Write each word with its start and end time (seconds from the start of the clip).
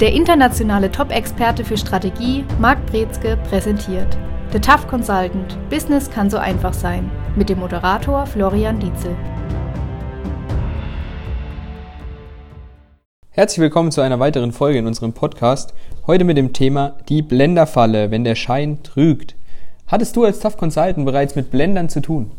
Der 0.00 0.12
internationale 0.12 0.92
Top-Experte 0.92 1.64
für 1.64 1.76
Strategie, 1.76 2.44
Marc 2.60 2.86
Brezke, 2.86 3.36
präsentiert 3.48 4.16
The 4.52 4.60
Tough 4.60 4.86
Consultant– 4.86 5.58
Business 5.70 6.08
kann 6.08 6.30
so 6.30 6.38
einfach 6.38 6.72
sein 6.72 7.10
mit 7.34 7.48
dem 7.48 7.58
Moderator 7.58 8.24
Florian 8.24 8.78
Dietzel. 8.78 9.16
Herzlich 13.30 13.58
willkommen 13.58 13.90
zu 13.90 14.00
einer 14.00 14.20
weiteren 14.20 14.52
Folge 14.52 14.78
in 14.78 14.86
unserem 14.86 15.14
Podcast. 15.14 15.74
Heute 16.06 16.22
mit 16.22 16.36
dem 16.36 16.52
Thema 16.52 16.94
die 17.08 17.22
Blenderfalle, 17.22 18.12
wenn 18.12 18.22
der 18.22 18.36
Schein 18.36 18.84
trügt. 18.84 19.34
Hattest 19.88 20.14
du 20.14 20.22
als 20.22 20.38
Tough 20.38 20.58
Consultant 20.58 21.06
bereits 21.06 21.34
mit 21.34 21.50
Blendern 21.50 21.88
zu 21.88 22.00
tun? 22.00 22.30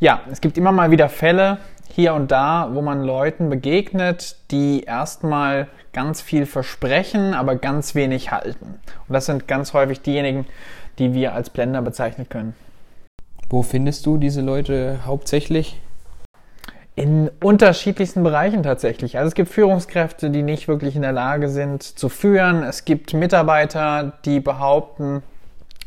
Ja, 0.00 0.22
es 0.28 0.40
gibt 0.40 0.58
immer 0.58 0.72
mal 0.72 0.90
wieder 0.90 1.08
Fälle 1.08 1.58
hier 1.88 2.14
und 2.14 2.32
da, 2.32 2.70
wo 2.72 2.82
man 2.82 3.04
Leuten 3.04 3.48
begegnet, 3.48 4.36
die 4.50 4.82
erstmal 4.82 5.68
ganz 5.96 6.20
viel 6.20 6.44
versprechen, 6.44 7.32
aber 7.32 7.56
ganz 7.56 7.94
wenig 7.94 8.30
halten. 8.30 8.66
Und 9.08 9.14
das 9.14 9.24
sind 9.24 9.48
ganz 9.48 9.72
häufig 9.72 10.02
diejenigen, 10.02 10.44
die 10.98 11.14
wir 11.14 11.32
als 11.32 11.48
Blender 11.48 11.80
bezeichnen 11.80 12.28
können. 12.28 12.54
Wo 13.48 13.62
findest 13.62 14.04
du 14.04 14.18
diese 14.18 14.42
Leute 14.42 14.98
hauptsächlich? 15.06 15.80
In 16.96 17.30
unterschiedlichsten 17.42 18.22
Bereichen 18.22 18.62
tatsächlich. 18.62 19.16
Also 19.16 19.28
es 19.28 19.34
gibt 19.34 19.48
Führungskräfte, 19.48 20.28
die 20.28 20.42
nicht 20.42 20.68
wirklich 20.68 20.96
in 20.96 21.02
der 21.02 21.12
Lage 21.12 21.48
sind 21.48 21.82
zu 21.82 22.10
führen. 22.10 22.62
Es 22.62 22.84
gibt 22.84 23.14
Mitarbeiter, 23.14 24.18
die 24.26 24.40
behaupten, 24.40 25.22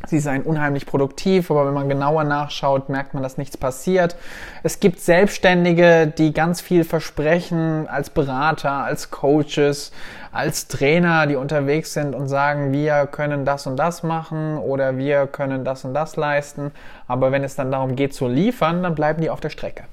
Sie 0.06 0.18
seien 0.18 0.42
unheimlich 0.42 0.86
produktiv, 0.86 1.50
aber 1.50 1.66
wenn 1.66 1.74
man 1.74 1.90
genauer 1.90 2.24
nachschaut, 2.24 2.88
merkt 2.88 3.12
man, 3.12 3.22
dass 3.22 3.36
nichts 3.36 3.58
passiert. 3.58 4.16
Es 4.62 4.80
gibt 4.80 4.98
Selbstständige, 5.00 6.06
die 6.06 6.32
ganz 6.32 6.62
viel 6.62 6.84
versprechen 6.84 7.86
als 7.86 8.08
Berater, 8.08 8.72
als 8.72 9.10
Coaches, 9.10 9.92
als 10.32 10.68
Trainer, 10.68 11.26
die 11.26 11.36
unterwegs 11.36 11.92
sind 11.92 12.14
und 12.14 12.28
sagen, 12.28 12.72
wir 12.72 13.06
können 13.06 13.44
das 13.44 13.66
und 13.66 13.76
das 13.76 14.02
machen 14.02 14.56
oder 14.56 14.96
wir 14.96 15.26
können 15.26 15.64
das 15.66 15.84
und 15.84 15.92
das 15.92 16.16
leisten. 16.16 16.70
Aber 17.06 17.30
wenn 17.30 17.44
es 17.44 17.54
dann 17.54 17.70
darum 17.70 17.94
geht 17.94 18.14
zu 18.14 18.26
liefern, 18.26 18.82
dann 18.82 18.94
bleiben 18.94 19.20
die 19.20 19.28
auf 19.28 19.40
der 19.40 19.50
Strecke. 19.50 19.84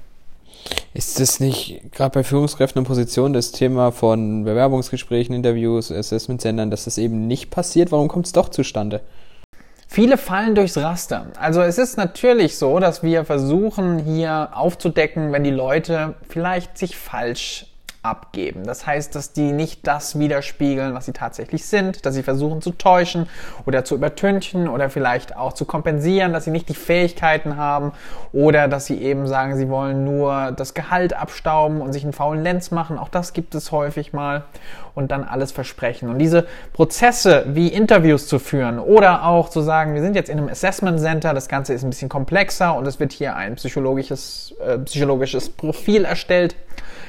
Ist 0.94 1.20
das 1.20 1.38
nicht 1.38 1.92
gerade 1.92 2.14
bei 2.14 2.24
Führungskräften 2.24 2.80
und 2.80 2.86
Positionen 2.86 3.34
das 3.34 3.52
Thema 3.52 3.92
von 3.92 4.44
Bewerbungsgesprächen, 4.44 5.34
Interviews, 5.34 5.92
Assessment-Sendern, 5.92 6.70
dass 6.70 6.84
das 6.84 6.96
eben 6.96 7.26
nicht 7.26 7.50
passiert? 7.50 7.92
Warum 7.92 8.08
kommt 8.08 8.26
es 8.26 8.32
doch 8.32 8.48
zustande? 8.48 9.02
Viele 9.90 10.18
fallen 10.18 10.54
durchs 10.54 10.76
Raster. 10.76 11.28
Also 11.40 11.62
es 11.62 11.78
ist 11.78 11.96
natürlich 11.96 12.58
so, 12.58 12.78
dass 12.78 13.02
wir 13.02 13.24
versuchen 13.24 13.98
hier 13.98 14.50
aufzudecken, 14.52 15.32
wenn 15.32 15.44
die 15.44 15.50
Leute 15.50 16.14
vielleicht 16.28 16.76
sich 16.76 16.94
falsch 16.94 17.64
abgeben. 18.02 18.64
Das 18.64 18.86
heißt, 18.86 19.14
dass 19.14 19.32
die 19.32 19.52
nicht 19.52 19.86
das 19.86 20.18
widerspiegeln, 20.18 20.94
was 20.94 21.06
sie 21.06 21.12
tatsächlich 21.12 21.64
sind, 21.66 22.06
dass 22.06 22.14
sie 22.14 22.22
versuchen 22.22 22.62
zu 22.62 22.70
täuschen 22.72 23.28
oder 23.66 23.84
zu 23.84 23.94
übertünchen 23.94 24.68
oder 24.68 24.88
vielleicht 24.88 25.36
auch 25.36 25.52
zu 25.52 25.64
kompensieren, 25.64 26.32
dass 26.32 26.44
sie 26.44 26.50
nicht 26.50 26.68
die 26.68 26.74
Fähigkeiten 26.74 27.56
haben 27.56 27.92
oder 28.32 28.68
dass 28.68 28.86
sie 28.86 29.00
eben 29.02 29.26
sagen, 29.26 29.56
sie 29.56 29.68
wollen 29.68 30.04
nur 30.04 30.52
das 30.52 30.74
Gehalt 30.74 31.12
abstauben 31.12 31.80
und 31.80 31.92
sich 31.92 32.04
einen 32.04 32.12
faulen 32.12 32.42
Lenz 32.42 32.70
machen. 32.70 32.98
Auch 32.98 33.08
das 33.08 33.32
gibt 33.32 33.54
es 33.54 33.72
häufig 33.72 34.12
mal 34.12 34.44
und 34.98 35.12
dann 35.12 35.22
alles 35.22 35.52
versprechen. 35.52 36.08
Und 36.08 36.18
diese 36.18 36.46
Prozesse 36.72 37.44
wie 37.46 37.68
Interviews 37.68 38.26
zu 38.26 38.40
führen 38.40 38.80
oder 38.80 39.24
auch 39.24 39.48
zu 39.48 39.60
sagen, 39.60 39.94
wir 39.94 40.02
sind 40.02 40.16
jetzt 40.16 40.28
in 40.28 40.38
einem 40.38 40.48
Assessment 40.48 40.98
Center, 40.98 41.32
das 41.34 41.48
Ganze 41.48 41.72
ist 41.72 41.84
ein 41.84 41.90
bisschen 41.90 42.08
komplexer 42.08 42.74
und 42.74 42.84
es 42.84 42.98
wird 42.98 43.12
hier 43.12 43.36
ein 43.36 43.54
psychologisches, 43.54 44.54
äh, 44.60 44.76
psychologisches 44.78 45.50
Profil 45.50 46.04
erstellt. 46.04 46.56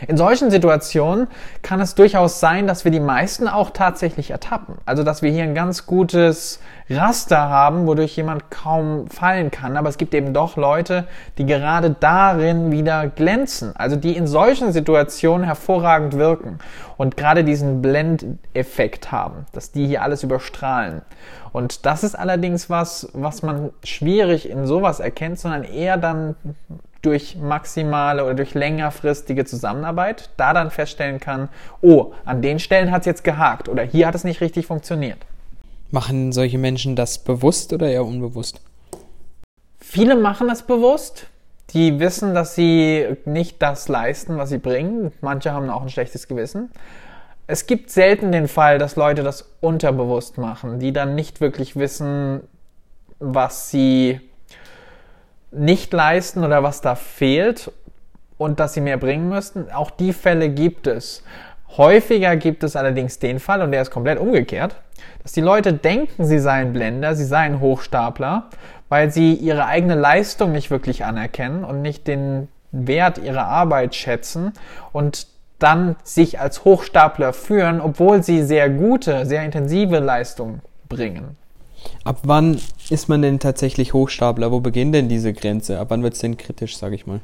In 0.07 0.17
solchen 0.17 0.51
Situationen 0.51 1.27
kann 1.63 1.81
es 1.81 1.95
durchaus 1.95 2.39
sein, 2.39 2.67
dass 2.67 2.85
wir 2.85 2.91
die 2.91 2.99
meisten 2.99 3.47
auch 3.47 3.71
tatsächlich 3.71 4.29
ertappen. 4.29 4.75
Also, 4.85 5.03
dass 5.03 5.23
wir 5.23 5.31
hier 5.31 5.43
ein 5.43 5.55
ganz 5.55 5.87
gutes 5.87 6.59
Raster 6.89 7.49
haben, 7.49 7.87
wodurch 7.87 8.15
jemand 8.15 8.49
kaum 8.49 9.07
fallen 9.09 9.51
kann. 9.51 9.77
Aber 9.77 9.89
es 9.89 9.97
gibt 9.97 10.13
eben 10.13 10.33
doch 10.33 10.57
Leute, 10.57 11.07
die 11.37 11.45
gerade 11.45 11.95
darin 11.99 12.71
wieder 12.71 13.07
glänzen. 13.07 13.75
Also, 13.75 13.95
die 13.95 14.15
in 14.15 14.27
solchen 14.27 14.71
Situationen 14.71 15.45
hervorragend 15.45 16.13
wirken 16.13 16.59
und 16.97 17.17
gerade 17.17 17.43
diesen 17.43 17.81
Blendeffekt 17.81 19.11
haben, 19.11 19.45
dass 19.51 19.71
die 19.71 19.87
hier 19.87 20.01
alles 20.01 20.23
überstrahlen. 20.23 21.01
Und 21.51 21.85
das 21.85 22.03
ist 22.03 22.15
allerdings 22.15 22.69
was, 22.69 23.09
was 23.13 23.41
man 23.41 23.71
schwierig 23.83 24.49
in 24.49 24.65
sowas 24.67 24.99
erkennt, 24.99 25.39
sondern 25.39 25.63
eher 25.63 25.97
dann 25.97 26.35
durch 27.01 27.37
maximale 27.37 28.25
oder 28.25 28.33
durch 28.35 28.53
längerfristige 28.53 29.45
Zusammenarbeit 29.45 30.29
da 30.37 30.53
dann 30.53 30.69
feststellen 30.69 31.19
kann, 31.19 31.49
oh, 31.81 32.13
an 32.25 32.41
den 32.41 32.59
Stellen 32.59 32.91
hat 32.91 33.01
es 33.01 33.05
jetzt 33.05 33.23
gehakt 33.23 33.69
oder 33.69 33.83
hier 33.83 34.07
hat 34.07 34.15
es 34.15 34.23
nicht 34.23 34.41
richtig 34.41 34.67
funktioniert. 34.67 35.19
Machen 35.91 36.31
solche 36.31 36.57
Menschen 36.57 36.95
das 36.95 37.17
bewusst 37.19 37.73
oder 37.73 37.89
eher 37.89 38.05
unbewusst? 38.05 38.61
Viele 39.79 40.15
machen 40.15 40.49
es 40.49 40.61
bewusst. 40.61 41.27
Die 41.71 41.99
wissen, 41.99 42.33
dass 42.33 42.55
sie 42.55 43.07
nicht 43.25 43.61
das 43.61 43.87
leisten, 43.87 44.37
was 44.37 44.49
sie 44.49 44.57
bringen. 44.57 45.11
Manche 45.21 45.51
haben 45.51 45.69
auch 45.69 45.81
ein 45.81 45.89
schlechtes 45.89 46.27
Gewissen. 46.27 46.71
Es 47.47 47.65
gibt 47.65 47.89
selten 47.89 48.31
den 48.31 48.47
Fall, 48.47 48.77
dass 48.77 48.95
Leute 48.95 49.23
das 49.23 49.49
unterbewusst 49.61 50.37
machen, 50.37 50.79
die 50.79 50.93
dann 50.93 51.15
nicht 51.15 51.41
wirklich 51.41 51.75
wissen, 51.75 52.41
was 53.19 53.71
sie 53.71 54.21
nicht 55.51 55.91
leisten 55.91 56.43
oder 56.43 56.61
was 56.61 56.81
da 56.81 56.93
fehlt 56.93 57.71
und 58.37 58.59
dass 58.59 58.75
sie 58.75 58.81
mehr 58.81 58.97
bringen 58.97 59.29
müssten. 59.29 59.71
Auch 59.71 59.89
die 59.89 60.13
Fälle 60.13 60.49
gibt 60.49 60.85
es. 60.85 61.23
Häufiger 61.77 62.35
gibt 62.35 62.63
es 62.63 62.75
allerdings 62.75 63.19
den 63.19 63.39
Fall, 63.39 63.61
und 63.61 63.71
der 63.71 63.81
ist 63.81 63.91
komplett 63.91 64.19
umgekehrt, 64.19 64.75
dass 65.21 65.31
die 65.33 65.41
Leute 65.41 65.73
denken, 65.73 66.25
sie 66.25 66.39
seien 66.39 66.73
Blender, 66.73 67.15
sie 67.15 67.25
seien 67.25 67.59
Hochstapler, 67.59 68.49
weil 68.89 69.11
sie 69.11 69.33
ihre 69.33 69.65
eigene 69.65 69.95
Leistung 69.95 70.51
nicht 70.51 70.71
wirklich 70.71 71.05
anerkennen 71.05 71.63
und 71.63 71.81
nicht 71.81 72.07
den 72.07 72.47
Wert 72.71 73.17
ihrer 73.17 73.45
Arbeit 73.45 73.95
schätzen 73.95 74.53
und 74.91 75.27
dann 75.59 75.95
sich 76.03 76.39
als 76.39 76.63
Hochstapler 76.63 77.33
führen, 77.33 77.81
obwohl 77.81 78.23
sie 78.23 78.43
sehr 78.43 78.69
gute, 78.69 79.25
sehr 79.25 79.43
intensive 79.43 79.99
Leistung 79.99 80.61
bringen. 80.87 81.37
Ab 82.03 82.19
wann 82.23 82.59
ist 82.89 83.09
man 83.09 83.21
denn 83.21 83.39
tatsächlich 83.39 83.93
Hochstapler? 83.93 84.51
Wo 84.51 84.59
beginnt 84.59 84.95
denn 84.95 85.09
diese 85.09 85.33
Grenze? 85.33 85.79
Ab 85.79 85.87
wann 85.89 86.03
wird 86.03 86.13
es 86.13 86.19
denn 86.19 86.37
kritisch, 86.37 86.77
sage 86.77 86.95
ich 86.95 87.07
mal? 87.07 87.19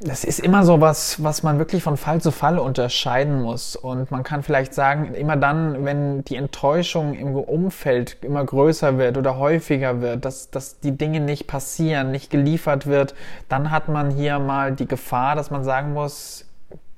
Das 0.00 0.24
ist 0.24 0.38
immer 0.38 0.64
so 0.64 0.80
was, 0.80 1.22
was 1.22 1.42
man 1.42 1.58
wirklich 1.58 1.82
von 1.82 1.96
Fall 1.96 2.20
zu 2.20 2.30
Fall 2.30 2.58
unterscheiden 2.58 3.42
muss. 3.42 3.76
Und 3.76 4.10
man 4.10 4.22
kann 4.22 4.42
vielleicht 4.42 4.72
sagen, 4.72 5.14
immer 5.14 5.36
dann, 5.36 5.84
wenn 5.84 6.24
die 6.24 6.36
Enttäuschung 6.36 7.14
im 7.14 7.34
Umfeld 7.34 8.16
immer 8.22 8.44
größer 8.44 8.96
wird 8.98 9.18
oder 9.18 9.38
häufiger 9.38 10.00
wird, 10.00 10.24
dass, 10.24 10.50
dass 10.50 10.80
die 10.80 10.96
Dinge 10.96 11.20
nicht 11.20 11.46
passieren, 11.46 12.10
nicht 12.10 12.30
geliefert 12.30 12.86
wird, 12.86 13.14
dann 13.48 13.70
hat 13.70 13.88
man 13.88 14.10
hier 14.10 14.38
mal 14.38 14.72
die 14.72 14.88
Gefahr, 14.88 15.36
dass 15.36 15.50
man 15.50 15.64
sagen 15.64 15.92
muss, 15.92 16.46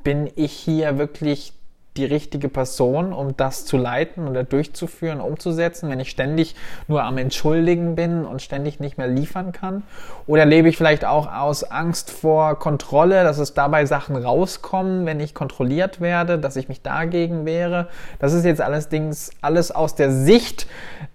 bin 0.04 0.30
ich 0.36 0.52
hier 0.52 0.98
wirklich 0.98 1.55
die 1.96 2.04
richtige 2.04 2.48
Person, 2.48 3.12
um 3.12 3.36
das 3.36 3.64
zu 3.64 3.76
leiten 3.76 4.28
oder 4.28 4.44
durchzuführen, 4.44 5.20
umzusetzen, 5.20 5.90
wenn 5.90 6.00
ich 6.00 6.10
ständig 6.10 6.54
nur 6.88 7.02
am 7.02 7.18
Entschuldigen 7.18 7.94
bin 7.94 8.24
und 8.24 8.42
ständig 8.42 8.80
nicht 8.80 8.98
mehr 8.98 9.08
liefern 9.08 9.52
kann? 9.52 9.82
Oder 10.26 10.44
lebe 10.44 10.68
ich 10.68 10.76
vielleicht 10.76 11.04
auch 11.04 11.32
aus 11.32 11.64
Angst 11.64 12.10
vor 12.10 12.58
Kontrolle, 12.58 13.24
dass 13.24 13.38
es 13.38 13.54
dabei 13.54 13.86
Sachen 13.86 14.16
rauskommen, 14.16 15.06
wenn 15.06 15.20
ich 15.20 15.34
kontrolliert 15.34 16.00
werde, 16.00 16.38
dass 16.38 16.56
ich 16.56 16.68
mich 16.68 16.82
dagegen 16.82 17.44
wehre? 17.46 17.88
Das 18.18 18.32
ist 18.32 18.44
jetzt 18.44 18.60
allerdings 18.60 19.30
alles 19.40 19.70
aus 19.70 19.94
der 19.94 20.10
Sicht 20.10 20.66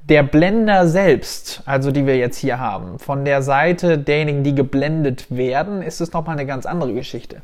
der 0.03 0.24
Blender 0.24 0.88
selbst, 0.88 1.62
also 1.66 1.91
die 1.91 2.06
wir 2.06 2.18
jetzt 2.18 2.38
hier 2.38 2.59
haben. 2.59 3.00
Von 3.00 3.24
der 3.24 3.41
Seite 3.41 3.97
derjenigen, 3.97 4.44
die 4.44 4.56
geblendet 4.56 5.28
werden, 5.30 5.81
ist 5.81 6.02
es 6.02 6.12
nochmal 6.12 6.38
eine 6.38 6.46
ganz 6.46 6.66
andere 6.66 6.94
Geschichte. 6.94 7.38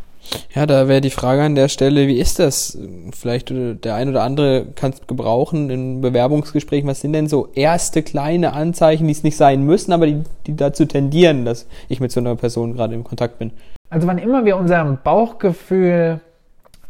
Ja, 0.53 0.65
da 0.65 0.87
wäre 0.87 1.01
die 1.01 1.09
Frage 1.09 1.43
an 1.43 1.55
der 1.55 1.69
Stelle, 1.69 2.07
wie 2.07 2.19
ist 2.19 2.39
das? 2.39 2.77
Vielleicht 3.15 3.49
der 3.49 3.95
ein 3.95 4.09
oder 4.09 4.23
andere 4.23 4.65
kann 4.75 4.91
es 4.91 5.05
gebrauchen 5.07 5.69
in 5.69 6.01
Bewerbungsgesprächen. 6.01 6.89
Was 6.89 7.01
sind 7.01 7.13
denn 7.13 7.27
so 7.27 7.49
erste 7.53 8.03
kleine 8.03 8.53
Anzeichen, 8.53 9.07
die 9.07 9.13
es 9.13 9.23
nicht 9.23 9.37
sein 9.37 9.63
müssen, 9.63 9.93
aber 9.93 10.07
die, 10.07 10.23
die 10.45 10.55
dazu 10.55 10.85
tendieren, 10.85 11.45
dass 11.45 11.67
ich 11.89 11.99
mit 11.99 12.11
so 12.11 12.19
einer 12.19 12.35
Person 12.35 12.73
gerade 12.73 12.95
im 12.95 13.03
Kontakt 13.03 13.39
bin? 13.39 13.51
Also 13.89 14.07
wann 14.07 14.17
immer 14.17 14.45
wir 14.45 14.57
unserem 14.57 14.97
Bauchgefühl 15.03 16.19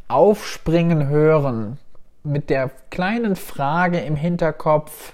aufspringen 0.08 1.08
hören, 1.08 1.78
mit 2.24 2.50
der 2.50 2.72
kleinen 2.90 3.36
Frage 3.36 4.00
im 4.00 4.16
Hinterkopf, 4.16 5.14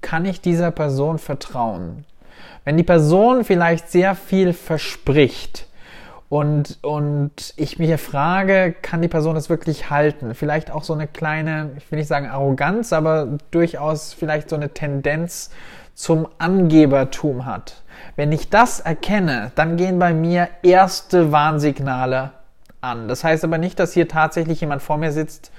kann 0.00 0.24
ich 0.24 0.40
dieser 0.40 0.70
Person 0.70 1.18
vertrauen? 1.18 2.04
Wenn 2.64 2.76
die 2.76 2.82
Person 2.82 3.44
vielleicht 3.44 3.90
sehr 3.90 4.14
viel 4.14 4.52
verspricht, 4.52 5.66
und, 6.34 6.78
und 6.82 7.54
ich 7.54 7.78
mich 7.78 7.96
frage, 8.00 8.74
kann 8.82 9.00
die 9.00 9.06
Person 9.06 9.36
das 9.36 9.48
wirklich 9.48 9.90
halten? 9.90 10.34
Vielleicht 10.34 10.72
auch 10.72 10.82
so 10.82 10.92
eine 10.92 11.06
kleine, 11.06 11.70
ich 11.76 11.88
will 11.92 12.00
nicht 12.00 12.08
sagen 12.08 12.26
Arroganz, 12.26 12.92
aber 12.92 13.38
durchaus 13.52 14.12
vielleicht 14.12 14.50
so 14.50 14.56
eine 14.56 14.70
Tendenz 14.70 15.50
zum 15.94 16.26
Angebertum 16.38 17.46
hat. 17.46 17.84
Wenn 18.16 18.32
ich 18.32 18.50
das 18.50 18.80
erkenne, 18.80 19.52
dann 19.54 19.76
gehen 19.76 20.00
bei 20.00 20.12
mir 20.12 20.48
erste 20.64 21.30
Warnsignale 21.30 22.32
an. 22.80 23.06
Das 23.06 23.22
heißt 23.22 23.44
aber 23.44 23.58
nicht, 23.58 23.78
dass 23.78 23.92
hier 23.92 24.08
tatsächlich 24.08 24.60
jemand 24.60 24.82
vor 24.82 24.96
mir 24.96 25.12
sitzt, 25.12 25.52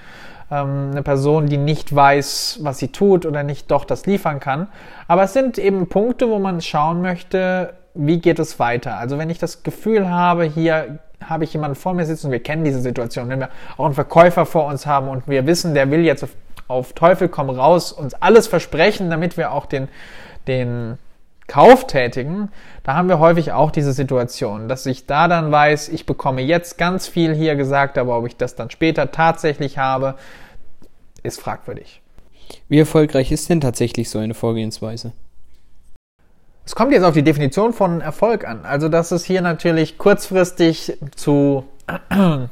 ähm, 0.51 0.89
eine 0.91 1.03
Person, 1.03 1.45
die 1.45 1.55
nicht 1.55 1.95
weiß, 1.95 2.59
was 2.63 2.79
sie 2.79 2.89
tut 2.89 3.25
oder 3.25 3.43
nicht 3.43 3.71
doch 3.71 3.85
das 3.85 4.05
liefern 4.07 4.41
kann. 4.41 4.67
Aber 5.07 5.23
es 5.23 5.31
sind 5.31 5.57
eben 5.57 5.87
Punkte, 5.87 6.27
wo 6.27 6.37
man 6.37 6.59
schauen 6.59 7.01
möchte, 7.01 7.75
wie 7.95 8.19
geht 8.19 8.39
es 8.39 8.59
weiter. 8.59 8.97
Also 8.97 9.17
wenn 9.17 9.29
ich 9.29 9.39
das 9.39 9.63
Gefühl 9.63 10.09
habe, 10.09 10.43
hier 10.43 10.99
habe 11.23 11.43
ich 11.45 11.53
jemanden 11.53 11.75
vor 11.75 11.93
mir 11.93 12.05
sitzen, 12.05 12.31
wir 12.31 12.41
kennen 12.41 12.63
diese 12.63 12.81
Situation, 12.81 13.29
wenn 13.29 13.39
wir 13.39 13.49
auch 13.77 13.85
einen 13.85 13.93
Verkäufer 13.93 14.45
vor 14.45 14.67
uns 14.67 14.85
haben 14.85 15.07
und 15.07 15.27
wir 15.27 15.47
wissen, 15.47 15.73
der 15.73 15.89
will 15.89 16.01
jetzt 16.01 16.23
auf, 16.23 16.31
auf 16.67 16.93
Teufel 16.93 17.29
komm 17.29 17.49
raus 17.49 17.91
uns 17.91 18.13
alles 18.13 18.47
versprechen, 18.47 19.09
damit 19.09 19.37
wir 19.37 19.51
auch 19.51 19.65
den, 19.65 19.87
den 20.47 20.97
Kauf 21.47 21.87
tätigen, 21.87 22.49
da 22.83 22.95
haben 22.95 23.07
wir 23.07 23.19
häufig 23.19 23.51
auch 23.51 23.69
diese 23.71 23.93
Situation, 23.93 24.67
dass 24.67 24.85
ich 24.85 25.05
da 25.05 25.27
dann 25.27 25.51
weiß, 25.51 25.89
ich 25.89 26.05
bekomme 26.05 26.41
jetzt 26.41 26.77
ganz 26.77 27.07
viel 27.07 27.35
hier 27.35 27.55
gesagt, 27.55 27.97
aber 27.97 28.17
ob 28.17 28.27
ich 28.27 28.35
das 28.35 28.55
dann 28.55 28.71
später 28.71 29.11
tatsächlich 29.11 29.77
habe, 29.77 30.15
ist 31.21 31.39
fragwürdig. 31.39 32.01
Wie 32.67 32.79
erfolgreich 32.79 33.31
ist 33.31 33.49
denn 33.49 33.61
tatsächlich 33.61 34.09
so 34.09 34.19
eine 34.19 34.33
Vorgehensweise? 34.33 35.13
Es 36.65 36.73
kommt 36.73 36.91
jetzt 36.91 37.03
auf 37.03 37.13
die 37.13 37.23
Definition 37.23 37.73
von 37.73 38.01
Erfolg 38.01 38.47
an. 38.47 38.65
Also, 38.65 38.89
dass 38.89 39.11
es 39.11 39.23
hier 39.23 39.41
natürlich 39.41 39.97
kurzfristig 39.97 40.97
zu 41.15 41.65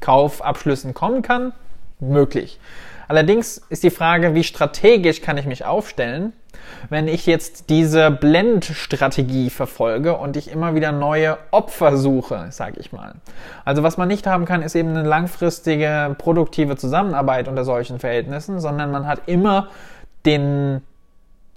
Kaufabschlüssen 0.00 0.94
kommen 0.94 1.22
kann, 1.22 1.52
möglich. 1.98 2.60
Allerdings 3.08 3.62
ist 3.70 3.82
die 3.82 3.90
Frage, 3.90 4.34
wie 4.34 4.44
strategisch 4.44 5.22
kann 5.22 5.38
ich 5.38 5.46
mich 5.46 5.64
aufstellen, 5.64 6.34
wenn 6.90 7.08
ich 7.08 7.26
jetzt 7.26 7.70
diese 7.70 8.10
Blendstrategie 8.10 9.50
verfolge 9.50 10.16
und 10.16 10.36
ich 10.36 10.52
immer 10.52 10.74
wieder 10.74 10.92
neue 10.92 11.38
Opfer 11.50 11.96
suche, 11.96 12.48
sage 12.50 12.78
ich 12.78 12.92
mal. 12.92 13.14
Also 13.64 13.82
was 13.82 13.96
man 13.96 14.08
nicht 14.08 14.26
haben 14.26 14.44
kann, 14.44 14.62
ist 14.62 14.74
eben 14.76 14.90
eine 14.90 15.08
langfristige 15.08 16.14
produktive 16.18 16.76
Zusammenarbeit 16.76 17.48
unter 17.48 17.64
solchen 17.64 17.98
Verhältnissen, 17.98 18.60
sondern 18.60 18.90
man 18.90 19.06
hat 19.06 19.22
immer 19.26 19.68
den 20.26 20.82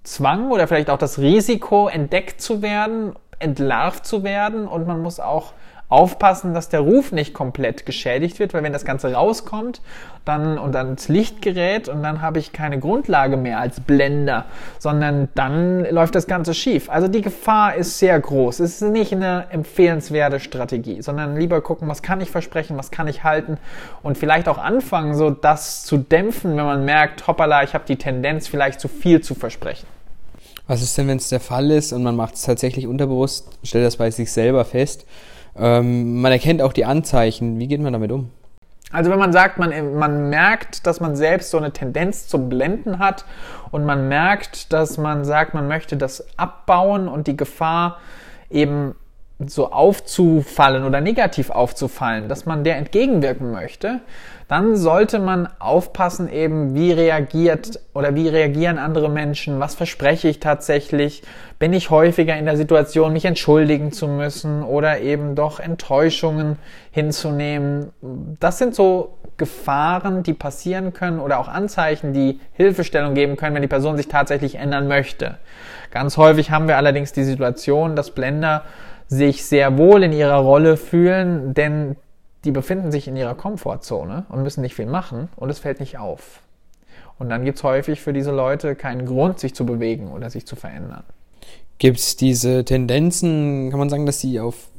Zwang 0.03 0.51
oder 0.51 0.67
vielleicht 0.67 0.89
auch 0.89 0.97
das 0.97 1.19
Risiko, 1.19 1.87
entdeckt 1.87 2.41
zu 2.41 2.61
werden, 2.61 3.13
entlarvt 3.39 4.05
zu 4.05 4.23
werden. 4.23 4.67
Und 4.67 4.87
man 4.87 5.01
muss 5.01 5.19
auch 5.19 5.53
aufpassen, 5.91 6.53
dass 6.53 6.69
der 6.69 6.79
Ruf 6.79 7.11
nicht 7.11 7.33
komplett 7.33 7.85
geschädigt 7.85 8.39
wird, 8.39 8.53
weil 8.53 8.63
wenn 8.63 8.71
das 8.71 8.85
Ganze 8.85 9.13
rauskommt 9.13 9.81
dann 10.23 10.57
und 10.57 10.73
dann 10.73 10.91
ins 10.91 11.09
Licht 11.09 11.41
gerät 11.41 11.89
und 11.89 12.01
dann 12.03 12.21
habe 12.21 12.39
ich 12.39 12.53
keine 12.53 12.79
Grundlage 12.79 13.37
mehr 13.37 13.59
als 13.59 13.81
Blender, 13.81 14.45
sondern 14.79 15.29
dann 15.35 15.83
läuft 15.85 16.15
das 16.15 16.27
Ganze 16.27 16.53
schief. 16.53 16.89
Also 16.89 17.07
die 17.07 17.21
Gefahr 17.21 17.75
ist 17.75 17.99
sehr 17.99 18.19
groß. 18.19 18.59
Es 18.59 18.81
ist 18.81 18.89
nicht 18.89 19.11
eine 19.11 19.47
empfehlenswerte 19.49 20.39
Strategie, 20.39 21.01
sondern 21.01 21.35
lieber 21.35 21.61
gucken, 21.61 21.87
was 21.87 22.01
kann 22.01 22.21
ich 22.21 22.31
versprechen, 22.31 22.77
was 22.77 22.91
kann 22.91 23.07
ich 23.07 23.23
halten 23.23 23.57
und 24.01 24.17
vielleicht 24.17 24.47
auch 24.47 24.59
anfangen, 24.59 25.15
so 25.15 25.29
das 25.29 25.83
zu 25.83 25.97
dämpfen, 25.97 26.55
wenn 26.55 26.65
man 26.65 26.85
merkt, 26.85 27.27
hoppala, 27.27 27.63
ich 27.63 27.73
habe 27.73 27.83
die 27.85 27.97
Tendenz, 27.97 28.47
vielleicht 28.47 28.79
zu 28.79 28.87
viel 28.87 29.21
zu 29.21 29.35
versprechen. 29.35 29.87
Was 30.67 30.81
ist 30.81 30.97
denn, 30.97 31.07
wenn 31.07 31.17
es 31.17 31.27
der 31.27 31.41
Fall 31.41 31.69
ist 31.71 31.91
und 31.91 32.03
man 32.03 32.15
macht 32.15 32.35
es 32.35 32.43
tatsächlich 32.43 32.87
unterbewusst, 32.87 33.49
stellt 33.63 33.85
das 33.85 33.97
bei 33.97 34.09
sich 34.09 34.31
selber 34.31 34.63
fest 34.63 35.05
ähm, 35.57 36.21
man 36.21 36.31
erkennt 36.31 36.61
auch 36.61 36.73
die 36.73 36.85
Anzeichen. 36.85 37.59
Wie 37.59 37.67
geht 37.67 37.81
man 37.81 37.93
damit 37.93 38.11
um? 38.11 38.29
Also 38.91 39.09
wenn 39.09 39.19
man 39.19 39.31
sagt, 39.31 39.57
man, 39.57 39.95
man 39.95 40.29
merkt, 40.29 40.85
dass 40.85 40.99
man 40.99 41.15
selbst 41.15 41.51
so 41.51 41.57
eine 41.57 41.71
Tendenz 41.71 42.27
zum 42.27 42.49
Blenden 42.49 42.99
hat 42.99 43.25
und 43.71 43.85
man 43.85 44.09
merkt, 44.09 44.73
dass 44.73 44.97
man 44.97 45.23
sagt, 45.23 45.53
man 45.53 45.67
möchte 45.67 45.95
das 45.95 46.25
abbauen 46.37 47.07
und 47.07 47.27
die 47.27 47.37
Gefahr 47.37 47.99
eben 48.49 48.95
so 49.47 49.71
aufzufallen 49.71 50.83
oder 50.83 51.01
negativ 51.01 51.49
aufzufallen, 51.49 52.27
dass 52.27 52.45
man 52.45 52.63
der 52.63 52.77
entgegenwirken 52.77 53.51
möchte, 53.51 54.01
dann 54.51 54.75
sollte 54.75 55.19
man 55.19 55.47
aufpassen 55.59 56.29
eben, 56.29 56.75
wie 56.75 56.91
reagiert 56.91 57.79
oder 57.93 58.15
wie 58.15 58.27
reagieren 58.27 58.79
andere 58.79 59.07
Menschen, 59.07 59.61
was 59.61 59.75
verspreche 59.75 60.27
ich 60.27 60.41
tatsächlich, 60.41 61.23
bin 61.57 61.71
ich 61.71 61.89
häufiger 61.89 62.35
in 62.37 62.43
der 62.43 62.57
Situation, 62.57 63.13
mich 63.13 63.23
entschuldigen 63.23 63.93
zu 63.93 64.09
müssen 64.09 64.61
oder 64.61 64.99
eben 64.99 65.35
doch 65.35 65.61
Enttäuschungen 65.61 66.57
hinzunehmen. 66.91 67.93
Das 68.41 68.57
sind 68.57 68.75
so 68.75 69.17
Gefahren, 69.37 70.21
die 70.23 70.33
passieren 70.33 70.91
können 70.91 71.19
oder 71.19 71.39
auch 71.39 71.47
Anzeichen, 71.47 72.11
die 72.11 72.41
Hilfestellung 72.51 73.13
geben 73.13 73.37
können, 73.37 73.55
wenn 73.55 73.61
die 73.61 73.69
Person 73.69 73.95
sich 73.95 74.09
tatsächlich 74.09 74.55
ändern 74.55 74.89
möchte. 74.89 75.37
Ganz 75.91 76.17
häufig 76.17 76.51
haben 76.51 76.67
wir 76.67 76.75
allerdings 76.75 77.13
die 77.13 77.23
Situation, 77.23 77.95
dass 77.95 78.11
Blender 78.11 78.63
sich 79.11 79.43
sehr 79.43 79.77
wohl 79.77 80.03
in 80.03 80.13
ihrer 80.13 80.37
Rolle 80.37 80.77
fühlen, 80.77 81.53
denn 81.53 81.97
die 82.45 82.51
befinden 82.51 82.93
sich 82.93 83.09
in 83.09 83.17
ihrer 83.17 83.35
Komfortzone 83.35 84.25
und 84.29 84.41
müssen 84.41 84.61
nicht 84.61 84.73
viel 84.73 84.85
machen 84.85 85.27
und 85.35 85.49
es 85.49 85.59
fällt 85.59 85.81
nicht 85.81 85.97
auf. 85.97 86.41
Und 87.19 87.29
dann 87.29 87.43
gibt 87.43 87.57
es 87.57 87.63
häufig 87.63 87.99
für 87.99 88.13
diese 88.13 88.31
Leute 88.31 88.73
keinen 88.73 89.05
Grund, 89.05 89.37
sich 89.37 89.53
zu 89.53 89.65
bewegen 89.65 90.13
oder 90.13 90.29
sich 90.29 90.47
zu 90.47 90.55
verändern. 90.55 91.03
Gibt 91.77 91.97
es 91.97 92.15
diese 92.15 92.63
Tendenzen, 92.63 93.69
kann 93.69 93.79
man 93.79 93.89
sagen, 93.89 94.05
dass 94.05 94.21
sie 94.21 94.39
auf 94.39 94.69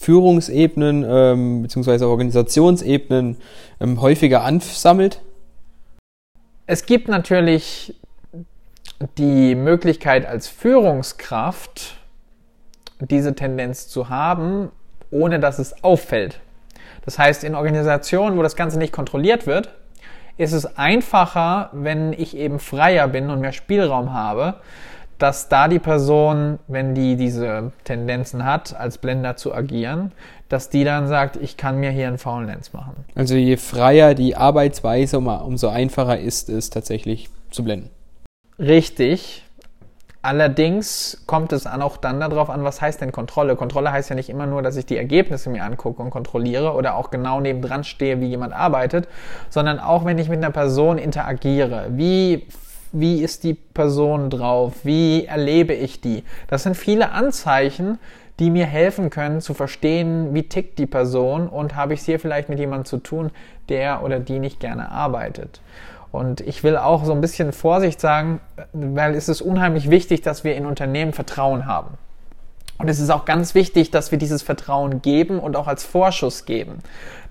Führungsebenen 0.00 1.06
ähm, 1.08 1.62
bzw. 1.62 2.04
Organisationsebenen 2.06 3.36
ähm, 3.80 4.00
häufiger 4.00 4.42
ansammelt? 4.42 5.20
Es 6.66 6.86
gibt 6.86 7.06
natürlich 7.06 7.94
die 9.16 9.54
Möglichkeit 9.54 10.26
als 10.26 10.48
Führungskraft 10.48 12.01
diese 13.10 13.34
Tendenz 13.34 13.88
zu 13.88 14.08
haben, 14.08 14.70
ohne 15.10 15.40
dass 15.40 15.58
es 15.58 15.82
auffällt. 15.82 16.40
Das 17.04 17.18
heißt, 17.18 17.44
in 17.44 17.54
Organisationen, 17.54 18.36
wo 18.38 18.42
das 18.42 18.56
Ganze 18.56 18.78
nicht 18.78 18.92
kontrolliert 18.92 19.46
wird, 19.46 19.74
ist 20.38 20.52
es 20.52 20.78
einfacher, 20.78 21.70
wenn 21.72 22.12
ich 22.12 22.36
eben 22.36 22.58
freier 22.58 23.08
bin 23.08 23.28
und 23.28 23.40
mehr 23.40 23.52
Spielraum 23.52 24.12
habe, 24.12 24.54
dass 25.18 25.48
da 25.48 25.68
die 25.68 25.78
Person, 25.78 26.58
wenn 26.66 26.94
die 26.94 27.16
diese 27.16 27.72
Tendenzen 27.84 28.44
hat, 28.44 28.74
als 28.74 28.98
Blender 28.98 29.36
zu 29.36 29.54
agieren, 29.54 30.12
dass 30.48 30.68
die 30.68 30.84
dann 30.84 31.06
sagt, 31.06 31.36
ich 31.36 31.56
kann 31.56 31.78
mir 31.78 31.90
hier 31.90 32.08
einen 32.08 32.18
Faulenz 32.18 32.72
machen. 32.72 33.04
Also 33.14 33.34
je 33.36 33.56
freier 33.56 34.14
die 34.14 34.36
Arbeitsweise, 34.36 35.18
umso 35.18 35.68
einfacher 35.68 36.18
ist 36.18 36.48
es 36.48 36.70
tatsächlich 36.70 37.28
zu 37.50 37.62
blenden. 37.62 37.90
Richtig. 38.58 39.44
Allerdings 40.24 41.20
kommt 41.26 41.52
es 41.52 41.66
auch 41.66 41.96
dann 41.96 42.20
darauf 42.20 42.48
an, 42.48 42.62
was 42.62 42.80
heißt 42.80 43.00
denn 43.00 43.10
Kontrolle? 43.10 43.56
Kontrolle 43.56 43.90
heißt 43.90 44.08
ja 44.08 44.14
nicht 44.14 44.30
immer 44.30 44.46
nur, 44.46 44.62
dass 44.62 44.76
ich 44.76 44.86
die 44.86 44.96
Ergebnisse 44.96 45.50
mir 45.50 45.64
angucke 45.64 46.00
und 46.00 46.10
kontrolliere 46.10 46.74
oder 46.74 46.94
auch 46.94 47.10
genau 47.10 47.40
nebendran 47.40 47.82
stehe, 47.82 48.20
wie 48.20 48.26
jemand 48.26 48.52
arbeitet, 48.52 49.08
sondern 49.50 49.80
auch, 49.80 50.04
wenn 50.04 50.18
ich 50.18 50.28
mit 50.28 50.38
einer 50.38 50.52
Person 50.52 50.98
interagiere. 50.98 51.86
Wie, 51.90 52.46
wie 52.92 53.20
ist 53.20 53.42
die 53.42 53.54
Person 53.54 54.30
drauf? 54.30 54.74
Wie 54.84 55.26
erlebe 55.26 55.74
ich 55.74 56.00
die? 56.00 56.22
Das 56.46 56.62
sind 56.62 56.76
viele 56.76 57.10
Anzeichen, 57.10 57.98
die 58.38 58.50
mir 58.50 58.66
helfen 58.66 59.10
können 59.10 59.40
zu 59.40 59.54
verstehen, 59.54 60.34
wie 60.34 60.44
tickt 60.44 60.78
die 60.78 60.86
Person 60.86 61.48
und 61.48 61.74
habe 61.74 61.94
ich 61.94 62.00
es 62.00 62.06
hier 62.06 62.20
vielleicht 62.20 62.48
mit 62.48 62.60
jemandem 62.60 62.84
zu 62.84 62.98
tun, 62.98 63.32
der 63.68 64.04
oder 64.04 64.20
die 64.20 64.38
nicht 64.38 64.60
gerne 64.60 64.88
arbeitet. 64.88 65.60
Und 66.12 66.42
ich 66.42 66.62
will 66.62 66.76
auch 66.76 67.04
so 67.04 67.12
ein 67.12 67.22
bisschen 67.22 67.52
Vorsicht 67.52 68.00
sagen, 68.00 68.40
weil 68.72 69.14
es 69.14 69.28
ist 69.28 69.40
unheimlich 69.40 69.90
wichtig, 69.90 70.20
dass 70.20 70.44
wir 70.44 70.54
in 70.54 70.66
Unternehmen 70.66 71.14
Vertrauen 71.14 71.66
haben. 71.66 71.96
Und 72.78 72.88
es 72.88 73.00
ist 73.00 73.10
auch 73.10 73.24
ganz 73.24 73.54
wichtig, 73.54 73.90
dass 73.90 74.10
wir 74.10 74.18
dieses 74.18 74.42
Vertrauen 74.42 75.00
geben 75.02 75.38
und 75.38 75.56
auch 75.56 75.68
als 75.68 75.84
Vorschuss 75.84 76.44
geben. 76.44 76.78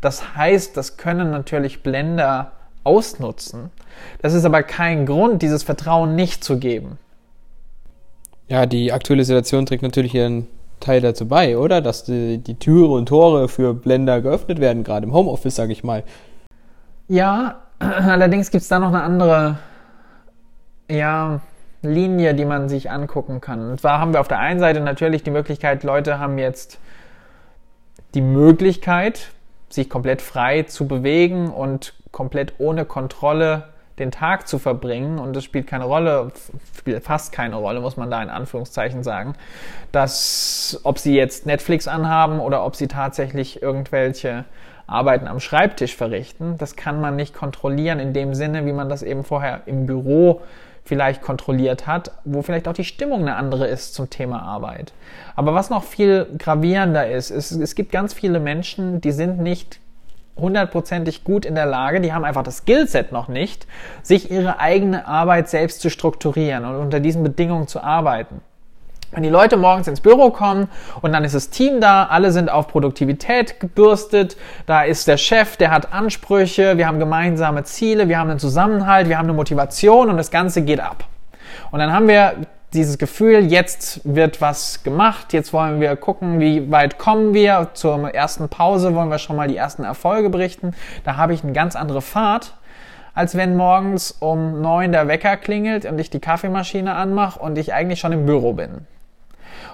Das 0.02 0.36
heißt, 0.36 0.76
das 0.76 0.98
können 0.98 1.30
natürlich 1.30 1.84
Blender 1.84 2.54
ausnutzen. 2.84 3.70
Das 4.22 4.34
ist 4.34 4.46
aber 4.46 4.64
kein 4.64 5.06
Grund, 5.06 5.42
dieses 5.44 5.62
Vertrauen 5.62 6.16
nicht 6.16 6.44
zu 6.44 6.58
geben. 6.58 6.98
Ja, 8.48 8.66
die 8.66 8.92
aktuelle 8.92 9.24
Situation 9.24 9.66
trägt 9.66 9.84
natürlich 9.84 10.16
ihren 10.16 10.48
Teil 10.80 11.02
dazu 11.02 11.28
bei, 11.28 11.58
oder? 11.58 11.82
Dass 11.82 12.04
die, 12.04 12.40
die 12.40 12.56
Türe 12.56 12.94
und 12.94 13.06
Tore 13.06 13.48
für 13.48 13.76
Blender 13.76 14.22
geöffnet 14.22 14.60
werden, 14.60 14.84
gerade 14.84 15.06
im 15.06 15.14
Homeoffice, 15.14 15.56
sage 15.56 15.72
ich 15.72 15.84
mal. 15.84 16.04
Ja, 17.08 17.61
Allerdings 18.08 18.52
gibt 18.52 18.62
es 18.62 18.68
da 18.68 18.78
noch 18.78 18.90
eine 18.90 19.02
andere 19.02 19.58
ja, 20.90 21.40
Linie, 21.82 22.36
die 22.36 22.46
man 22.46 22.70
sich 22.70 22.92
angucken 22.92 23.42
kann. 23.42 23.72
Und 23.72 23.82
zwar 23.82 24.00
haben 24.00 24.14
wir 24.14 24.20
auf 24.22 24.28
der 24.28 24.40
einen 24.40 24.60
Seite 24.60 24.82
natürlich 24.82 25.24
die 25.24 25.32
Möglichkeit, 25.32 25.84
Leute 25.84 26.20
haben 26.20 26.38
jetzt 26.38 26.80
die 28.14 28.22
Möglichkeit, 28.22 29.32
sich 29.70 29.90
komplett 29.90 30.22
frei 30.22 30.64
zu 30.64 30.88
bewegen 30.88 31.50
und 31.50 31.96
komplett 32.12 32.56
ohne 32.60 32.86
Kontrolle 32.86 33.70
den 33.98 34.12
Tag 34.12 34.48
zu 34.48 34.60
verbringen. 34.60 35.18
Und 35.18 35.36
es 35.36 35.44
spielt 35.44 35.66
keine 35.66 35.86
Rolle, 35.86 36.32
spielt 36.78 37.04
fast 37.04 37.32
keine 37.32 37.56
Rolle, 37.56 37.80
muss 37.80 37.98
man 37.98 38.12
da 38.12 38.22
in 38.22 38.30
Anführungszeichen 38.30 39.02
sagen, 39.02 39.34
dass 39.92 40.80
ob 40.84 41.00
sie 41.00 41.16
jetzt 41.16 41.48
Netflix 41.48 41.88
anhaben 41.88 42.40
oder 42.42 42.64
ob 42.64 42.76
sie 42.76 42.88
tatsächlich 42.88 43.62
irgendwelche 43.62 44.46
Arbeiten 44.88 45.28
am 45.28 45.40
Schreibtisch 45.40 45.96
verrichten. 45.96 46.58
Das 46.58 46.76
kann 46.76 47.02
man 47.02 47.16
nicht 47.16 47.34
kontrollieren 47.34 48.00
in 48.00 48.14
dem 48.14 48.34
Sinne, 48.34 48.66
wie 48.66 48.74
man 48.74 48.90
das 48.90 49.04
eben 49.04 49.24
vorher 49.24 49.62
im 49.66 49.86
Büro 49.86 50.42
vielleicht 50.84 51.22
kontrolliert 51.22 51.88
hat, 51.88 52.12
wo 52.26 52.42
vielleicht 52.42 52.68
auch 52.68 52.74
die 52.74 52.84
Stimmung 52.84 53.22
eine 53.22 53.36
andere 53.36 53.68
ist 53.68 53.94
zum 53.94 54.10
Thema 54.10 54.42
Arbeit. 54.42 54.94
Aber 55.36 55.54
was 55.54 55.70
noch 55.70 55.84
viel 55.84 56.28
gravierender 56.38 57.10
ist, 57.10 57.30
ist, 57.30 57.52
es 57.52 57.76
gibt 57.76 57.92
ganz 57.92 58.14
viele 58.14 58.40
Menschen, 58.40 59.00
die 59.00 59.12
sind 59.12 59.40
nicht 59.40 59.80
hundertprozentig 60.38 61.24
gut 61.24 61.46
in 61.46 61.56
der 61.56 61.66
Lage, 61.66 62.02
die 62.02 62.14
haben 62.14 62.26
einfach 62.26 62.44
das 62.44 62.58
Skillset 62.58 63.12
noch 63.12 63.28
nicht, 63.28 63.68
sich 64.02 64.32
ihre 64.32 64.60
eigene 64.60 65.08
Arbeit 65.08 65.50
selbst 65.50 65.82
zu 65.82 65.90
strukturieren 65.90 66.66
und 66.66 66.76
unter 66.76 67.00
diesen 67.00 67.22
Bedingungen 67.22 67.68
zu 67.68 67.82
arbeiten. 67.82 68.42
Wenn 69.12 69.24
die 69.24 69.30
Leute 69.30 69.58
morgens 69.58 69.88
ins 69.88 70.00
Büro 70.00 70.30
kommen 70.30 70.70
und 71.01 71.12
dann 71.12 71.25
ist 71.25 71.36
das 71.36 71.50
Team 71.50 71.82
da, 71.82 72.06
alle 72.06 72.32
sind 72.32 72.50
auf 72.50 72.70
Produktivität 72.70 73.60
gebürstet, 73.60 74.38
da 74.65 74.84
ist 74.84 75.08
der 75.08 75.18
Chef, 75.18 75.58
der 75.58 75.70
hat 75.72 75.91
Ansprüche, 75.91 76.77
wir 76.77 76.88
haben 76.88 76.98
gemeinsame 76.98 77.63
Ziele, 77.63 78.08
wir 78.08 78.18
haben 78.18 78.30
einen 78.30 78.39
Zusammenhalt, 78.39 79.10
wir 79.10 79.18
haben 79.18 79.25
eine 79.25 79.34
Motivation 79.34 80.10
und 80.10 80.15
das 80.15 80.32
Ganze 80.32 80.62
geht 80.62 80.80
ab. 80.80 81.03
Und 81.72 81.80
dann 81.80 81.91
haben 81.91 82.08
wir 82.08 82.36
dieses 82.74 82.98
Gefühl, 82.98 83.51
jetzt 83.51 84.00
wird 84.06 84.39
was 84.39 84.84
gemacht, 84.84 85.34
jetzt 85.34 85.51
wollen 85.51 85.82
wir 85.82 85.96
gucken, 85.98 86.39
wie 86.39 86.72
weit 86.72 86.98
kommen 86.98 87.34
wir. 87.34 87.72
Zur 87.74 88.13
ersten 88.13 88.48
Pause 88.48 88.96
wollen 88.96 89.10
wir 89.10 89.18
schon 89.18 89.36
mal 89.36 89.50
die 89.50 89.58
ersten 89.58 89.84
Erfolge 89.84 90.30
berichten. 90.30 90.74
Da 91.03 91.18
habe 91.18 91.34
ich 91.34 91.44
eine 91.44 91.51
ganz 91.51 91.75
andere 91.75 92.01
Fahrt, 92.01 92.53
als 93.13 93.36
wenn 93.36 93.58
morgens 93.58 94.12
um 94.12 94.62
neun 94.62 94.94
der 94.94 95.10
Wecker 95.10 95.36
klingelt 95.36 95.84
und 95.86 96.00
ich 96.00 96.10
die 96.10 96.22
Kaffeemaschine 96.22 96.94
anmache 96.96 97.39
und 97.39 97.58
ich 97.58 97.74
eigentlich 97.74 98.00
schon 98.00 98.13
im 98.13 98.25
Büro 98.25 98.53
bin. 98.53 98.88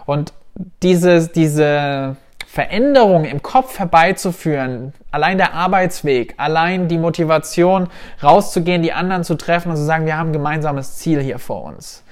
Und 0.08 0.34
diese, 0.82 1.28
diese 1.28 2.16
Veränderung 2.48 3.26
im 3.26 3.44
Kopf 3.44 3.78
herbeizuführen, 3.78 4.94
allein 5.12 5.38
der 5.38 5.54
Arbeitsweg, 5.54 6.34
allein 6.38 6.88
die 6.88 6.98
Motivation, 6.98 7.90
rauszugehen, 8.24 8.82
die 8.82 8.94
anderen 8.94 9.24
zu 9.24 9.36
treffen 9.36 9.70
und 9.70 9.76
zu 9.76 9.84
sagen, 9.84 10.08
wir 10.08 10.18
haben 10.18 10.30
ein 10.30 10.34
gemeinsames 10.34 10.96
Ziel 10.96 11.22
hier 11.22 11.38
vor 11.38 11.66
uns 11.66 12.04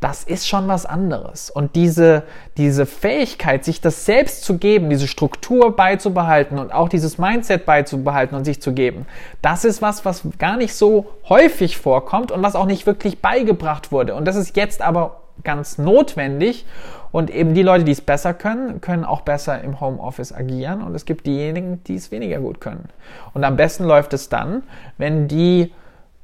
das 0.00 0.22
ist 0.22 0.46
schon 0.46 0.68
was 0.68 0.86
anderes. 0.86 1.50
Und 1.50 1.74
diese, 1.74 2.22
diese 2.56 2.86
Fähigkeit, 2.86 3.64
sich 3.64 3.80
das 3.80 4.04
selbst 4.04 4.44
zu 4.44 4.58
geben, 4.58 4.90
diese 4.90 5.08
Struktur 5.08 5.74
beizubehalten 5.74 6.58
und 6.58 6.72
auch 6.72 6.88
dieses 6.88 7.18
Mindset 7.18 7.66
beizubehalten 7.66 8.36
und 8.36 8.44
sich 8.44 8.62
zu 8.62 8.72
geben, 8.72 9.06
das 9.42 9.64
ist 9.64 9.82
was, 9.82 10.04
was 10.04 10.22
gar 10.38 10.56
nicht 10.56 10.74
so 10.74 11.06
häufig 11.28 11.78
vorkommt 11.78 12.30
und 12.30 12.42
was 12.42 12.54
auch 12.54 12.66
nicht 12.66 12.86
wirklich 12.86 13.20
beigebracht 13.20 13.90
wurde. 13.90 14.14
Und 14.14 14.24
das 14.24 14.36
ist 14.36 14.56
jetzt 14.56 14.82
aber 14.82 15.20
ganz 15.44 15.78
notwendig. 15.78 16.66
Und 17.10 17.30
eben 17.30 17.54
die 17.54 17.62
Leute, 17.62 17.84
die 17.84 17.92
es 17.92 18.00
besser 18.00 18.34
können, 18.34 18.80
können 18.80 19.04
auch 19.04 19.22
besser 19.22 19.62
im 19.62 19.80
Homeoffice 19.80 20.32
agieren. 20.32 20.82
Und 20.82 20.94
es 20.94 21.04
gibt 21.04 21.26
diejenigen, 21.26 21.82
die 21.84 21.94
es 21.94 22.10
weniger 22.10 22.38
gut 22.40 22.60
können. 22.60 22.88
Und 23.34 23.44
am 23.44 23.56
besten 23.56 23.84
läuft 23.84 24.12
es 24.12 24.28
dann, 24.28 24.62
wenn 24.98 25.28
die 25.28 25.72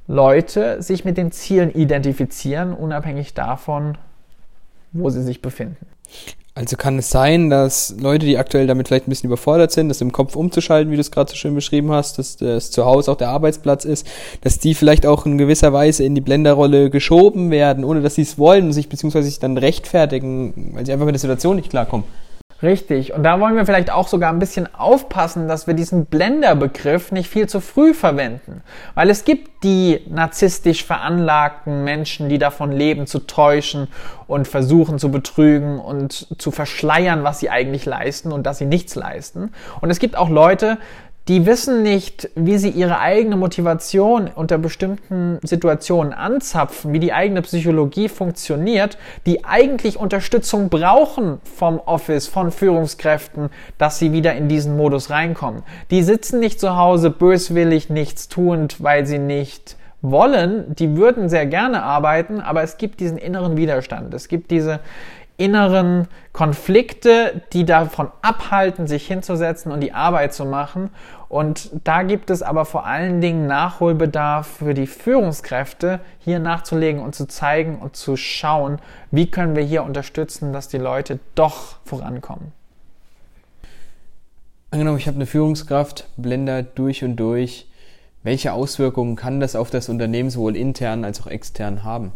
Leute 0.07 0.81
sich 0.81 1.03
mit 1.05 1.17
den 1.17 1.31
Zielen 1.31 1.73
identifizieren, 1.73 2.73
unabhängig 2.73 3.33
davon, 3.33 3.97
wo 4.91 5.09
sie 5.09 5.23
sich 5.23 5.41
befinden. 5.41 5.87
Also 6.57 6.77
kann 6.77 6.97
es 6.97 7.09
sein, 7.09 7.49
dass 7.49 7.93
Leute, 7.99 8.25
die 8.25 8.37
aktuell 8.37 8.65
damit 8.65 8.87
vielleicht 8.87 9.07
ein 9.07 9.09
bisschen 9.09 9.27
überfordert 9.27 9.73
sind, 9.73 9.89
das 9.89 9.99
im 9.99 10.13
Kopf 10.13 10.37
umzuschalten, 10.37 10.89
wie 10.89 10.95
du 10.95 11.01
es 11.01 11.11
gerade 11.11 11.29
so 11.29 11.35
schön 11.35 11.53
beschrieben 11.53 11.91
hast, 11.91 12.17
dass 12.17 12.37
das 12.37 12.71
zu 12.71 12.85
Hause 12.85 13.11
auch 13.11 13.17
der 13.17 13.27
Arbeitsplatz 13.27 13.83
ist, 13.83 14.07
dass 14.39 14.57
die 14.57 14.73
vielleicht 14.73 15.05
auch 15.05 15.25
in 15.25 15.37
gewisser 15.37 15.73
Weise 15.73 16.05
in 16.05 16.15
die 16.15 16.21
Blenderrolle 16.21 16.89
geschoben 16.89 17.51
werden, 17.51 17.83
ohne 17.83 18.01
dass 18.01 18.15
sie 18.15 18.21
es 18.21 18.37
wollen 18.37 18.67
und 18.67 18.73
sich 18.73 18.87
beziehungsweise 18.87 19.27
sich 19.27 19.39
dann 19.39 19.57
rechtfertigen, 19.57 20.71
weil 20.73 20.85
sie 20.85 20.93
einfach 20.93 21.05
mit 21.05 21.15
der 21.15 21.19
Situation 21.19 21.57
nicht 21.57 21.71
klarkommen. 21.71 22.05
Richtig. 22.63 23.11
Und 23.11 23.23
da 23.23 23.39
wollen 23.41 23.55
wir 23.55 23.65
vielleicht 23.65 23.91
auch 23.91 24.07
sogar 24.07 24.31
ein 24.31 24.39
bisschen 24.39 24.73
aufpassen, 24.73 25.49
dass 25.49 25.67
wir 25.67 25.73
diesen 25.73 26.05
Blender-Begriff 26.05 27.11
nicht 27.11 27.29
viel 27.29 27.47
zu 27.47 27.59
früh 27.59 27.93
verwenden. 27.93 28.61
Weil 28.93 29.09
es 29.09 29.25
gibt 29.25 29.63
die 29.63 30.01
narzisstisch 30.09 30.85
veranlagten 30.85 31.83
Menschen, 31.83 32.29
die 32.29 32.37
davon 32.37 32.71
leben, 32.71 33.07
zu 33.07 33.19
täuschen 33.19 33.89
und 34.27 34.47
versuchen 34.47 34.99
zu 34.99 35.11
betrügen 35.11 35.79
und 35.79 36.27
zu 36.39 36.49
verschleiern, 36.51 37.23
was 37.23 37.39
sie 37.39 37.49
eigentlich 37.49 37.85
leisten 37.85 38.31
und 38.31 38.43
dass 38.43 38.57
sie 38.57 38.65
nichts 38.65 38.95
leisten. 38.95 39.51
Und 39.81 39.89
es 39.89 39.99
gibt 39.99 40.15
auch 40.15 40.29
Leute, 40.29 40.77
die 41.27 41.45
wissen 41.45 41.81
nicht, 41.81 42.29
wie 42.35 42.57
sie 42.57 42.69
ihre 42.69 42.99
eigene 42.99 43.35
Motivation 43.35 44.29
unter 44.33 44.59
bestimmten 44.59 45.39
Situationen 45.41 46.13
anzapfen, 46.13 46.93
wie 46.93 46.99
die 46.99 47.13
eigene 47.13 47.41
Psychologie 47.41 48.09
funktioniert, 48.09 48.97
die 49.25 49.43
eigentlich 49.43 49.97
Unterstützung 49.97 50.69
brauchen 50.69 51.39
vom 51.43 51.79
Office, 51.79 52.27
von 52.27 52.51
Führungskräften, 52.51 53.49
dass 53.79 53.97
sie 53.97 54.11
wieder 54.11 54.35
in 54.35 54.47
diesen 54.47 54.77
Modus 54.77 55.09
reinkommen. 55.09 55.63
Die 55.89 56.03
sitzen 56.03 56.39
nicht 56.39 56.59
zu 56.59 56.75
Hause 56.75 57.09
böswillig 57.09 57.89
nichts 57.89 58.27
tuend, 58.27 58.83
weil 58.83 59.07
sie 59.07 59.19
nicht 59.19 59.77
wollen, 60.01 60.75
die 60.75 60.95
würden 60.95 61.29
sehr 61.29 61.47
gerne 61.47 61.81
arbeiten, 61.81 62.39
aber 62.39 62.61
es 62.61 62.77
gibt 62.77 62.99
diesen 62.99 63.17
inneren 63.17 63.57
Widerstand. 63.57 64.13
Es 64.13 64.27
gibt 64.27 64.51
diese 64.51 64.79
inneren 65.37 66.07
Konflikte, 66.31 67.41
die 67.53 67.65
davon 67.65 68.09
abhalten, 68.21 68.87
sich 68.87 69.05
hinzusetzen 69.07 69.71
und 69.71 69.81
die 69.81 69.93
Arbeit 69.93 70.33
zu 70.33 70.45
machen. 70.45 70.89
Und 71.27 71.71
da 71.83 72.03
gibt 72.03 72.29
es 72.29 72.41
aber 72.41 72.65
vor 72.65 72.85
allen 72.85 73.19
Dingen 73.19 73.47
Nachholbedarf 73.47 74.47
für 74.47 74.73
die 74.73 74.87
Führungskräfte, 74.87 75.99
hier 76.19 76.39
nachzulegen 76.39 77.01
und 77.01 77.15
zu 77.15 77.27
zeigen 77.27 77.79
und 77.79 77.95
zu 77.95 78.15
schauen, 78.15 78.79
wie 79.11 79.29
können 79.29 79.55
wir 79.55 79.63
hier 79.63 79.83
unterstützen, 79.83 80.53
dass 80.53 80.67
die 80.67 80.77
Leute 80.77 81.19
doch 81.35 81.77
vorankommen. 81.83 82.53
Angenommen, 84.71 84.97
ich 84.97 85.07
habe 85.07 85.15
eine 85.15 85.25
Führungskraft, 85.25 86.07
Blender 86.17 86.63
durch 86.63 87.03
und 87.03 87.15
durch. 87.17 87.67
Welche 88.23 88.53
Auswirkungen 88.53 89.15
kann 89.15 89.39
das 89.39 89.55
auf 89.55 89.69
das 89.69 89.87
Unternehmen 89.87 90.29
sowohl 90.29 90.55
intern 90.55 91.05
als 91.05 91.21
auch 91.21 91.27
extern 91.27 91.83
haben? 91.83 92.11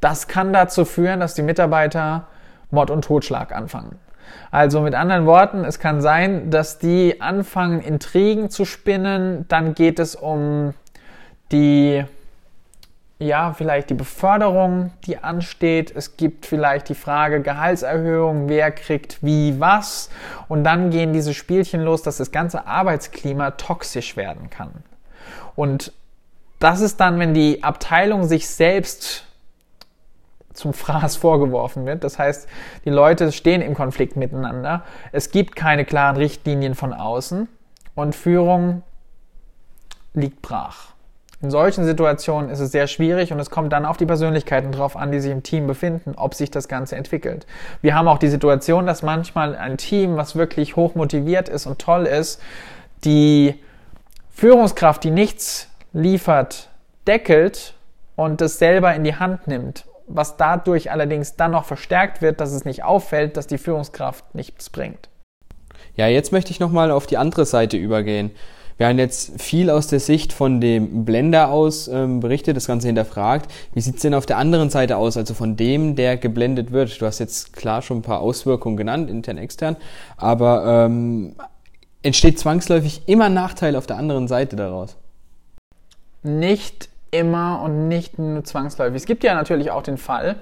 Das 0.00 0.28
kann 0.28 0.52
dazu 0.52 0.84
führen, 0.84 1.20
dass 1.20 1.34
die 1.34 1.42
Mitarbeiter 1.42 2.26
Mord 2.70 2.90
und 2.90 3.04
Totschlag 3.04 3.52
anfangen. 3.54 3.98
Also 4.50 4.80
mit 4.80 4.94
anderen 4.94 5.26
Worten, 5.26 5.64
es 5.64 5.78
kann 5.78 6.00
sein, 6.00 6.50
dass 6.50 6.78
die 6.78 7.20
anfangen, 7.20 7.80
Intrigen 7.80 8.50
zu 8.50 8.64
spinnen. 8.64 9.46
Dann 9.48 9.74
geht 9.74 9.98
es 9.98 10.14
um 10.14 10.74
die, 11.52 12.04
ja, 13.18 13.52
vielleicht 13.52 13.90
die 13.90 13.94
Beförderung, 13.94 14.92
die 15.04 15.18
ansteht. 15.18 15.92
Es 15.94 16.16
gibt 16.16 16.46
vielleicht 16.46 16.88
die 16.88 16.94
Frage 16.94 17.40
Gehaltserhöhung, 17.40 18.48
wer 18.48 18.70
kriegt 18.72 19.22
wie 19.22 19.58
was. 19.60 20.10
Und 20.48 20.64
dann 20.64 20.90
gehen 20.90 21.12
diese 21.12 21.34
Spielchen 21.34 21.82
los, 21.82 22.02
dass 22.02 22.16
das 22.16 22.32
ganze 22.32 22.66
Arbeitsklima 22.66 23.52
toxisch 23.52 24.16
werden 24.16 24.50
kann. 24.50 24.70
Und 25.54 25.92
das 26.58 26.80
ist 26.80 27.00
dann, 27.00 27.18
wenn 27.18 27.34
die 27.34 27.62
Abteilung 27.62 28.24
sich 28.24 28.48
selbst 28.48 29.26
zum 30.56 30.72
Fraß 30.72 31.16
vorgeworfen 31.16 31.86
wird. 31.86 32.04
Das 32.04 32.18
heißt, 32.18 32.48
die 32.84 32.90
Leute 32.90 33.32
stehen 33.32 33.62
im 33.62 33.74
Konflikt 33.74 34.16
miteinander. 34.16 34.84
Es 35.12 35.30
gibt 35.30 35.56
keine 35.56 35.84
klaren 35.84 36.16
Richtlinien 36.16 36.74
von 36.74 36.92
außen 36.92 37.48
und 37.94 38.14
Führung 38.14 38.82
liegt 40.14 40.42
brach. 40.42 40.96
In 41.42 41.50
solchen 41.50 41.84
Situationen 41.84 42.50
ist 42.50 42.60
es 42.60 42.72
sehr 42.72 42.86
schwierig 42.86 43.32
und 43.32 43.38
es 43.38 43.50
kommt 43.50 43.72
dann 43.72 43.84
auf 43.84 43.98
die 43.98 44.06
Persönlichkeiten 44.06 44.72
drauf 44.72 44.96
an, 44.96 45.12
die 45.12 45.20
sich 45.20 45.30
im 45.30 45.42
Team 45.42 45.66
befinden, 45.66 46.14
ob 46.16 46.34
sich 46.34 46.50
das 46.50 46.66
Ganze 46.66 46.96
entwickelt. 46.96 47.46
Wir 47.82 47.94
haben 47.94 48.08
auch 48.08 48.18
die 48.18 48.28
Situation, 48.28 48.86
dass 48.86 49.02
manchmal 49.02 49.54
ein 49.54 49.76
Team, 49.76 50.16
was 50.16 50.34
wirklich 50.34 50.76
hoch 50.76 50.94
motiviert 50.94 51.50
ist 51.50 51.66
und 51.66 51.78
toll 51.78 52.06
ist, 52.06 52.40
die 53.04 53.62
Führungskraft, 54.30 55.04
die 55.04 55.10
nichts 55.10 55.68
liefert, 55.92 56.70
deckelt 57.06 57.74
und 58.16 58.40
das 58.40 58.58
selber 58.58 58.94
in 58.94 59.04
die 59.04 59.16
Hand 59.16 59.46
nimmt 59.46 59.85
was 60.06 60.36
dadurch 60.36 60.90
allerdings 60.90 61.36
dann 61.36 61.52
noch 61.52 61.64
verstärkt 61.64 62.22
wird, 62.22 62.40
dass 62.40 62.52
es 62.52 62.64
nicht 62.64 62.84
auffällt, 62.84 63.36
dass 63.36 63.46
die 63.46 63.58
Führungskraft 63.58 64.34
nichts 64.34 64.70
bringt. 64.70 65.08
Ja, 65.94 66.06
jetzt 66.06 66.32
möchte 66.32 66.50
ich 66.50 66.60
nochmal 66.60 66.90
auf 66.90 67.06
die 67.06 67.16
andere 67.16 67.46
Seite 67.46 67.76
übergehen. 67.76 68.30
Wir 68.76 68.88
haben 68.88 68.98
jetzt 68.98 69.40
viel 69.40 69.70
aus 69.70 69.86
der 69.86 70.00
Sicht 70.00 70.34
von 70.34 70.60
dem 70.60 71.06
Blender 71.06 71.50
aus 71.50 71.88
ähm, 71.88 72.20
berichtet, 72.20 72.58
das 72.58 72.66
Ganze 72.66 72.88
hinterfragt. 72.88 73.50
Wie 73.72 73.80
sieht's 73.80 74.02
denn 74.02 74.12
auf 74.12 74.26
der 74.26 74.36
anderen 74.36 74.68
Seite 74.68 74.98
aus, 74.98 75.16
also 75.16 75.32
von 75.32 75.56
dem, 75.56 75.96
der 75.96 76.18
geblendet 76.18 76.72
wird? 76.72 77.00
Du 77.00 77.06
hast 77.06 77.18
jetzt 77.18 77.54
klar 77.54 77.80
schon 77.80 77.98
ein 77.98 78.02
paar 78.02 78.20
Auswirkungen 78.20 78.76
genannt, 78.76 79.08
intern, 79.08 79.38
extern, 79.38 79.76
aber 80.18 80.84
ähm, 80.86 81.36
entsteht 82.02 82.38
zwangsläufig 82.38 83.02
immer 83.06 83.30
Nachteil 83.30 83.76
auf 83.76 83.86
der 83.86 83.96
anderen 83.96 84.28
Seite 84.28 84.56
daraus? 84.56 84.96
Nicht 86.22 86.90
immer 87.18 87.60
und 87.62 87.88
nicht 87.88 88.18
nur 88.18 88.44
zwangsläufig. 88.44 88.96
Es 88.96 89.06
gibt 89.06 89.24
ja 89.24 89.34
natürlich 89.34 89.70
auch 89.70 89.82
den 89.82 89.98
Fall, 89.98 90.36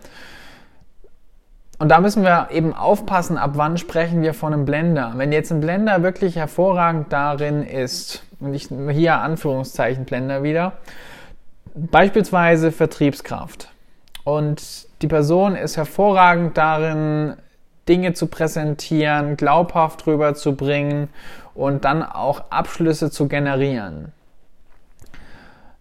und 1.78 1.88
da 1.88 2.00
müssen 2.00 2.22
wir 2.22 2.48
eben 2.50 2.72
aufpassen, 2.72 3.36
ab 3.36 3.52
wann 3.54 3.78
sprechen 3.78 4.22
wir 4.22 4.32
von 4.32 4.52
einem 4.52 4.64
Blender. 4.64 5.12
Wenn 5.16 5.32
jetzt 5.32 5.50
ein 5.50 5.60
Blender 5.60 6.02
wirklich 6.02 6.36
hervorragend 6.36 7.12
darin 7.12 7.62
ist, 7.62 8.22
und 8.40 8.54
ich 8.54 8.68
hier 8.90 9.18
Anführungszeichen 9.18 10.04
Blender 10.04 10.42
wieder, 10.42 10.74
beispielsweise 11.74 12.70
Vertriebskraft. 12.70 13.70
Und 14.22 14.86
die 15.02 15.08
Person 15.08 15.56
ist 15.56 15.76
hervorragend 15.76 16.56
darin, 16.56 17.34
Dinge 17.88 18.14
zu 18.14 18.28
präsentieren, 18.28 19.36
glaubhaft 19.36 20.06
rüberzubringen 20.06 21.08
und 21.54 21.84
dann 21.84 22.02
auch 22.02 22.44
Abschlüsse 22.50 23.10
zu 23.10 23.28
generieren 23.28 24.12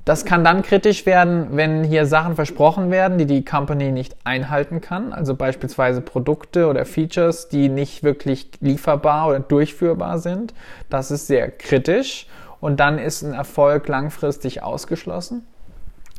Das 0.05 0.25
kann 0.25 0.43
dann 0.43 0.63
kritisch 0.63 1.05
werden, 1.05 1.47
wenn 1.51 1.85
hier 1.85 2.05
Sachen 2.05 2.35
versprochen 2.35 2.91
werden, 2.91 3.17
die 3.17 3.25
die 3.25 3.45
Company 3.45 3.91
nicht 3.91 4.17
einhalten 4.25 4.81
kann. 4.81 5.13
Also 5.13 5.33
beispielsweise 5.33 6.01
Produkte 6.01 6.67
oder 6.67 6.85
Features, 6.85 7.47
die 7.47 7.69
nicht 7.69 8.03
wirklich 8.03 8.49
lieferbar 8.59 9.29
oder 9.29 9.39
durchführbar 9.39 10.19
sind. 10.19 10.53
Das 10.89 11.09
ist 11.09 11.27
sehr 11.27 11.49
kritisch 11.51 12.27
und 12.59 12.81
dann 12.81 12.99
ist 12.99 13.21
ein 13.21 13.33
Erfolg 13.33 13.87
langfristig 13.87 14.61
ausgeschlossen. 14.61 15.45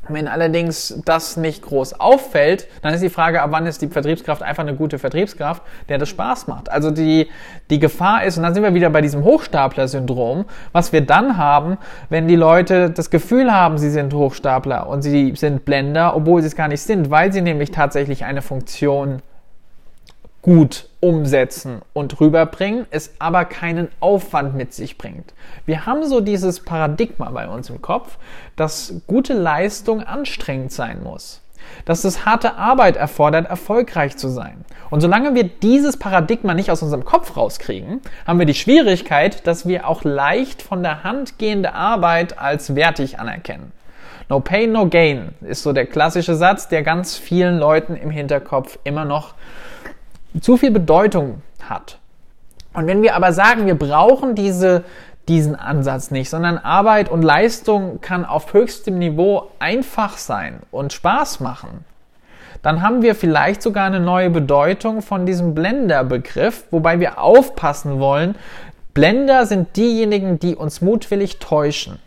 Wenn 0.09 0.29
allerdings 0.29 1.01
das 1.05 1.37
nicht 1.37 1.63
groß 1.63 2.01
auffällt, 2.01 2.69
dann 2.83 2.93
ist 2.95 3.03
die 3.03 3.11
Frage, 3.11 3.43
ab 3.43 3.51
wann 3.53 3.67
ist 3.67 3.83
die 3.83 3.89
Vertriebskraft 3.89 4.43
einfach 4.43 4.63
eine 4.63 4.75
gute 4.75 4.99
Vertriebskraft, 4.99 5.63
der 5.89 5.99
das 5.99 6.09
Spaß 6.09 6.47
macht. 6.47 6.71
Also 6.71 6.91
die, 6.91 7.29
die 7.71 7.79
Gefahr 7.79 8.25
ist, 8.25 8.37
und 8.37 8.43
dann 8.43 8.55
sind 8.55 8.63
wir 8.63 8.75
wieder 8.75 8.91
bei 8.91 9.01
diesem 9.01 9.25
Hochstapler-Syndrom, 9.25 10.45
was 10.73 10.93
wir 10.93 11.01
dann 11.01 11.37
haben, 11.37 11.79
wenn 12.11 12.29
die 12.29 12.37
Leute 12.37 12.91
das 12.91 13.11
Gefühl 13.11 13.53
haben, 13.53 13.79
sie 13.79 13.91
sind 13.91 14.13
Hochstapler 14.13 14.89
und 14.89 15.03
sie 15.03 15.35
sind 15.37 15.65
Blender, 15.65 16.15
obwohl 16.15 16.43
sie 16.43 16.49
es 16.49 16.57
gar 16.57 16.69
nicht 16.69 16.83
sind, 16.83 17.11
weil 17.11 17.33
sie 17.33 17.41
nämlich 17.41 17.71
tatsächlich 17.71 18.25
eine 18.25 18.43
Funktion 18.43 19.23
gut 20.45 20.91
umsetzen 21.01 21.81
und 21.95 22.21
rüberbringen, 22.21 22.85
es 22.91 23.15
aber 23.19 23.47
keinen 23.47 23.89
Aufwand 23.99 24.55
mit 24.55 24.75
sich 24.75 24.99
bringt. 24.99 25.33
Wir 25.65 25.87
haben 25.87 26.05
so 26.05 26.21
dieses 26.21 26.61
Paradigma 26.61 27.31
bei 27.31 27.49
uns 27.49 27.71
im 27.71 27.81
Kopf, 27.81 28.19
dass 28.55 29.01
gute 29.07 29.33
Leistung 29.33 30.03
anstrengend 30.03 30.71
sein 30.71 31.03
muss. 31.03 31.41
Dass 31.87 32.05
es 32.05 32.27
harte 32.27 32.57
Arbeit 32.57 32.99
erfordert, 32.99 33.49
erfolgreich 33.49 34.19
zu 34.19 34.29
sein. 34.29 34.67
Und 34.91 35.01
solange 35.01 35.35
wir 35.35 35.45
dieses 35.45 35.97
Paradigma 35.97 36.53
nicht 36.53 36.71
aus 36.71 36.83
unserem 36.83 37.07
Kopf 37.07 37.39
rauskriegen, 37.39 38.03
haben 38.27 38.39
wir 38.39 38.45
die 38.45 38.53
Schwierigkeit, 38.53 39.47
dass 39.47 39.67
wir 39.67 39.89
auch 39.89 40.05
leicht 40.05 40.61
von 40.61 40.83
der 40.83 41.05
Hand 41.05 41.39
gehende 41.39 41.73
Arbeit 41.73 42.39
als 42.39 42.75
wertig 42.75 43.19
anerkennen. 43.19 43.73
No 44.29 44.41
pain, 44.41 44.73
no 44.73 44.91
gain 44.91 45.31
ist 45.41 45.63
so 45.63 45.73
der 45.73 45.87
klassische 45.87 46.35
Satz, 46.35 46.69
der 46.69 46.83
ganz 46.83 47.17
vielen 47.17 47.59
Leuten 47.59 47.97
im 47.97 48.11
Hinterkopf 48.11 48.79
immer 48.85 49.07
noch 49.07 49.33
zu 50.41 50.57
viel 50.57 50.71
Bedeutung 50.71 51.43
hat. 51.63 51.99
Und 52.73 52.87
wenn 52.87 53.03
wir 53.03 53.15
aber 53.15 53.33
sagen, 53.33 53.67
wir 53.67 53.79
brauchen 53.79 54.35
diese, 54.35 54.85
diesen 55.29 55.55
Ansatz 55.55 56.11
nicht, 56.11 56.29
sondern 56.29 56.59
Arbeit 56.59 57.09
und 57.09 57.23
Leistung 57.23 58.01
kann 58.01 58.25
auf 58.25 58.53
höchstem 58.53 58.99
Niveau 58.99 59.51
einfach 59.61 60.19
sein 60.19 60.61
und 60.71 60.93
Spaß 60.93 61.41
machen, 61.41 61.85
dann 62.63 62.83
haben 62.83 63.03
wir 63.03 63.15
vielleicht 63.15 63.63
sogar 63.63 63.87
eine 63.87 64.01
neue 64.01 64.31
Bedeutung 64.31 65.03
von 65.03 65.27
diesem 65.27 65.55
Blender-Begriff, 65.55 66.65
wobei 66.71 66.99
wir 66.99 67.21
aufpassen 67.21 68.01
wollen. 68.01 68.37
Blender 68.95 69.45
sind 69.45 69.77
diejenigen, 69.77 70.39
die 70.39 70.57
uns 70.57 70.81
mutwillig 70.81 71.39
täuschen. 71.39 71.99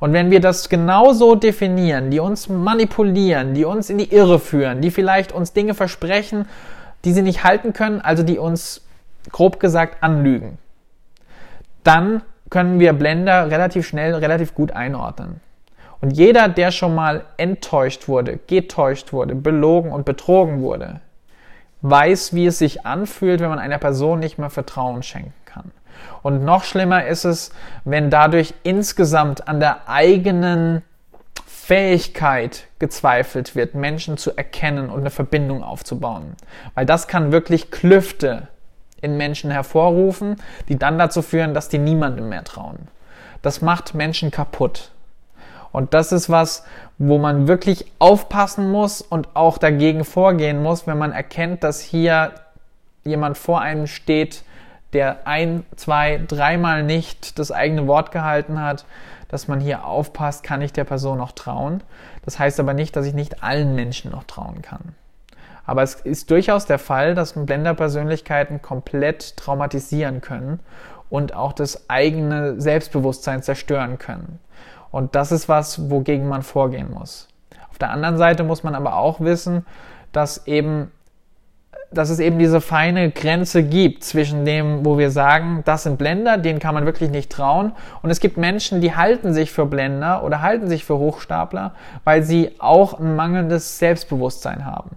Und 0.00 0.12
wenn 0.12 0.30
wir 0.30 0.40
das 0.40 0.68
genauso 0.68 1.36
definieren, 1.36 2.10
die 2.10 2.20
uns 2.20 2.48
manipulieren, 2.48 3.54
die 3.54 3.64
uns 3.64 3.90
in 3.90 3.98
die 3.98 4.12
Irre 4.12 4.38
führen, 4.38 4.80
die 4.80 4.90
vielleicht 4.90 5.32
uns 5.32 5.52
Dinge 5.52 5.74
versprechen, 5.74 6.46
die 7.04 7.12
sie 7.12 7.22
nicht 7.22 7.44
halten 7.44 7.72
können, 7.72 8.00
also 8.00 8.22
die 8.22 8.38
uns 8.38 8.82
grob 9.30 9.60
gesagt 9.60 10.02
anlügen. 10.02 10.58
Dann 11.82 12.22
können 12.50 12.78
wir 12.78 12.92
Blender 12.92 13.50
relativ 13.50 13.86
schnell, 13.86 14.14
relativ 14.14 14.54
gut 14.54 14.72
einordnen. 14.72 15.40
Und 16.00 16.10
jeder, 16.10 16.48
der 16.48 16.70
schon 16.70 16.94
mal 16.94 17.24
enttäuscht 17.36 18.08
wurde, 18.08 18.38
getäuscht 18.46 19.12
wurde, 19.12 19.34
belogen 19.34 19.90
und 19.90 20.04
betrogen 20.04 20.60
wurde, 20.60 21.00
weiß, 21.80 22.34
wie 22.34 22.46
es 22.46 22.58
sich 22.58 22.84
anfühlt, 22.86 23.40
wenn 23.40 23.48
man 23.48 23.58
einer 23.58 23.78
Person 23.78 24.18
nicht 24.18 24.38
mehr 24.38 24.50
Vertrauen 24.50 25.02
schenken 25.02 25.32
kann. 25.44 25.70
Und 26.22 26.44
noch 26.44 26.64
schlimmer 26.64 27.06
ist 27.06 27.24
es, 27.24 27.52
wenn 27.84 28.10
dadurch 28.10 28.54
insgesamt 28.62 29.48
an 29.48 29.60
der 29.60 29.88
eigenen 29.88 30.82
Fähigkeit 31.66 32.66
gezweifelt 32.78 33.56
wird, 33.56 33.74
Menschen 33.74 34.18
zu 34.18 34.36
erkennen 34.36 34.90
und 34.90 35.00
eine 35.00 35.08
Verbindung 35.08 35.64
aufzubauen. 35.64 36.36
Weil 36.74 36.84
das 36.84 37.08
kann 37.08 37.32
wirklich 37.32 37.70
Klüfte 37.70 38.48
in 39.00 39.16
Menschen 39.16 39.50
hervorrufen, 39.50 40.36
die 40.68 40.78
dann 40.78 40.98
dazu 40.98 41.22
führen, 41.22 41.54
dass 41.54 41.70
die 41.70 41.78
niemandem 41.78 42.28
mehr 42.28 42.44
trauen. 42.44 42.88
Das 43.40 43.62
macht 43.62 43.94
Menschen 43.94 44.30
kaputt. 44.30 44.90
Und 45.72 45.94
das 45.94 46.12
ist 46.12 46.28
was, 46.28 46.64
wo 46.98 47.16
man 47.16 47.48
wirklich 47.48 47.86
aufpassen 47.98 48.70
muss 48.70 49.00
und 49.00 49.34
auch 49.34 49.56
dagegen 49.56 50.04
vorgehen 50.04 50.62
muss, 50.62 50.86
wenn 50.86 50.98
man 50.98 51.12
erkennt, 51.12 51.64
dass 51.64 51.80
hier 51.80 52.32
jemand 53.04 53.38
vor 53.38 53.62
einem 53.62 53.86
steht, 53.86 54.44
der 54.94 55.26
ein, 55.26 55.64
zwei, 55.76 56.20
dreimal 56.26 56.82
nicht 56.82 57.38
das 57.38 57.50
eigene 57.50 57.86
Wort 57.86 58.12
gehalten 58.12 58.60
hat, 58.60 58.86
dass 59.28 59.48
man 59.48 59.60
hier 59.60 59.84
aufpasst, 59.84 60.44
kann 60.44 60.62
ich 60.62 60.72
der 60.72 60.84
Person 60.84 61.18
noch 61.18 61.32
trauen. 61.32 61.82
Das 62.24 62.38
heißt 62.38 62.60
aber 62.60 62.72
nicht, 62.72 62.94
dass 62.94 63.04
ich 63.04 63.14
nicht 63.14 63.42
allen 63.42 63.74
Menschen 63.74 64.12
noch 64.12 64.24
trauen 64.24 64.62
kann. 64.62 64.94
Aber 65.66 65.82
es 65.82 65.94
ist 65.94 66.30
durchaus 66.30 66.66
der 66.66 66.78
Fall, 66.78 67.14
dass 67.14 67.32
Blender-Persönlichkeiten 67.34 68.62
komplett 68.62 69.36
traumatisieren 69.36 70.20
können 70.20 70.60
und 71.10 71.34
auch 71.34 71.52
das 71.52 71.88
eigene 71.88 72.60
Selbstbewusstsein 72.60 73.42
zerstören 73.42 73.98
können. 73.98 74.38
Und 74.90 75.14
das 75.16 75.32
ist 75.32 75.48
was, 75.48 75.90
wogegen 75.90 76.28
man 76.28 76.42
vorgehen 76.42 76.92
muss. 76.92 77.28
Auf 77.70 77.78
der 77.78 77.90
anderen 77.90 78.18
Seite 78.18 78.44
muss 78.44 78.62
man 78.62 78.74
aber 78.74 78.96
auch 78.96 79.20
wissen, 79.20 79.66
dass 80.12 80.46
eben 80.46 80.92
dass 81.94 82.10
es 82.10 82.18
eben 82.18 82.38
diese 82.38 82.60
feine 82.60 83.10
Grenze 83.10 83.62
gibt 83.62 84.04
zwischen 84.04 84.44
dem, 84.44 84.84
wo 84.84 84.98
wir 84.98 85.10
sagen, 85.10 85.62
das 85.64 85.84
sind 85.84 85.98
Blender, 85.98 86.36
denen 86.38 86.58
kann 86.58 86.74
man 86.74 86.84
wirklich 86.86 87.10
nicht 87.10 87.30
trauen. 87.30 87.72
Und 88.02 88.10
es 88.10 88.20
gibt 88.20 88.36
Menschen, 88.36 88.80
die 88.80 88.94
halten 88.94 89.32
sich 89.32 89.50
für 89.50 89.66
Blender 89.66 90.22
oder 90.24 90.42
halten 90.42 90.68
sich 90.68 90.84
für 90.84 90.98
Hochstapler, 90.98 91.74
weil 92.04 92.22
sie 92.22 92.52
auch 92.58 92.98
ein 93.00 93.16
mangelndes 93.16 93.78
Selbstbewusstsein 93.78 94.64
haben. 94.64 94.90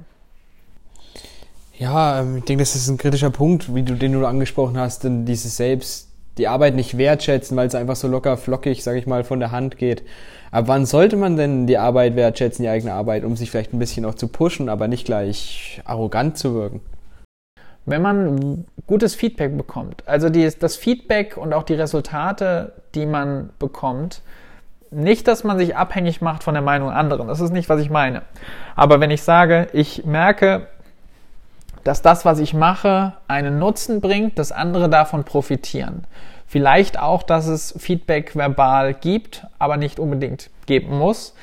Ja, 1.77 2.21
ähm, 2.21 2.37
ich 2.37 2.43
denke, 2.43 2.63
das 2.63 2.75
ist 2.75 2.89
ein 2.89 2.97
kritischer 2.97 3.29
Punkt, 3.29 3.73
wie 3.73 3.83
du, 3.83 3.95
den 3.95 4.13
du 4.13 4.25
angesprochen 4.25 4.77
hast, 4.77 5.03
denn 5.03 5.25
dieses 5.25 5.57
Selbst, 5.57 6.06
die 6.37 6.47
Arbeit 6.47 6.75
nicht 6.75 6.97
wertschätzen, 6.97 7.57
weil 7.57 7.67
es 7.67 7.75
einfach 7.75 7.95
so 7.95 8.07
locker 8.07 8.37
flockig, 8.37 8.83
sag 8.83 8.95
ich 8.95 9.07
mal, 9.07 9.23
von 9.23 9.39
der 9.39 9.51
Hand 9.51 9.77
geht. 9.77 10.03
Ab 10.51 10.65
wann 10.67 10.85
sollte 10.85 11.17
man 11.17 11.35
denn 11.35 11.67
die 11.67 11.77
Arbeit 11.77 12.15
wertschätzen, 12.15 12.63
die 12.63 12.69
eigene 12.69 12.93
Arbeit, 12.93 13.23
um 13.23 13.35
sich 13.35 13.51
vielleicht 13.51 13.73
ein 13.73 13.79
bisschen 13.79 14.05
auch 14.05 14.15
zu 14.15 14.27
pushen, 14.27 14.69
aber 14.69 14.87
nicht 14.87 15.05
gleich 15.05 15.81
arrogant 15.85 16.37
zu 16.37 16.53
wirken? 16.53 16.81
Wenn 17.85 18.01
man 18.01 18.65
gutes 18.85 19.15
Feedback 19.15 19.57
bekommt, 19.57 20.03
also 20.07 20.29
die, 20.29 20.49
das 20.59 20.75
Feedback 20.75 21.37
und 21.37 21.53
auch 21.53 21.63
die 21.63 21.73
Resultate, 21.73 22.73
die 22.95 23.05
man 23.05 23.49
bekommt, 23.59 24.21
nicht, 24.91 25.27
dass 25.27 25.43
man 25.43 25.57
sich 25.57 25.75
abhängig 25.75 26.21
macht 26.21 26.43
von 26.43 26.53
der 26.53 26.63
Meinung 26.63 26.89
anderen, 26.89 27.27
das 27.27 27.39
ist 27.39 27.51
nicht, 27.51 27.69
was 27.69 27.81
ich 27.81 27.89
meine. 27.89 28.21
Aber 28.75 28.99
wenn 28.99 29.11
ich 29.11 29.21
sage, 29.21 29.67
ich 29.73 30.05
merke, 30.05 30.67
dass 31.87 32.01
das, 32.01 32.25
was 32.25 32.39
ich 32.39 32.53
mache, 32.53 33.13
einen 33.27 33.59
Nutzen 33.59 34.01
bringt, 34.01 34.37
dass 34.37 34.51
andere 34.51 34.89
davon 34.89 35.23
profitieren, 35.23 36.03
Vielleicht 36.49 36.97
auch, 36.97 37.23
dass 37.23 37.47
es 37.47 37.75
Feedback 37.77 38.35
verbal 38.35 38.93
gibt, 38.93 39.45
aber 39.59 39.75
nicht 39.75 39.99
unbedingt 39.99 40.49
geben 40.65 40.97
muss. 40.97 41.35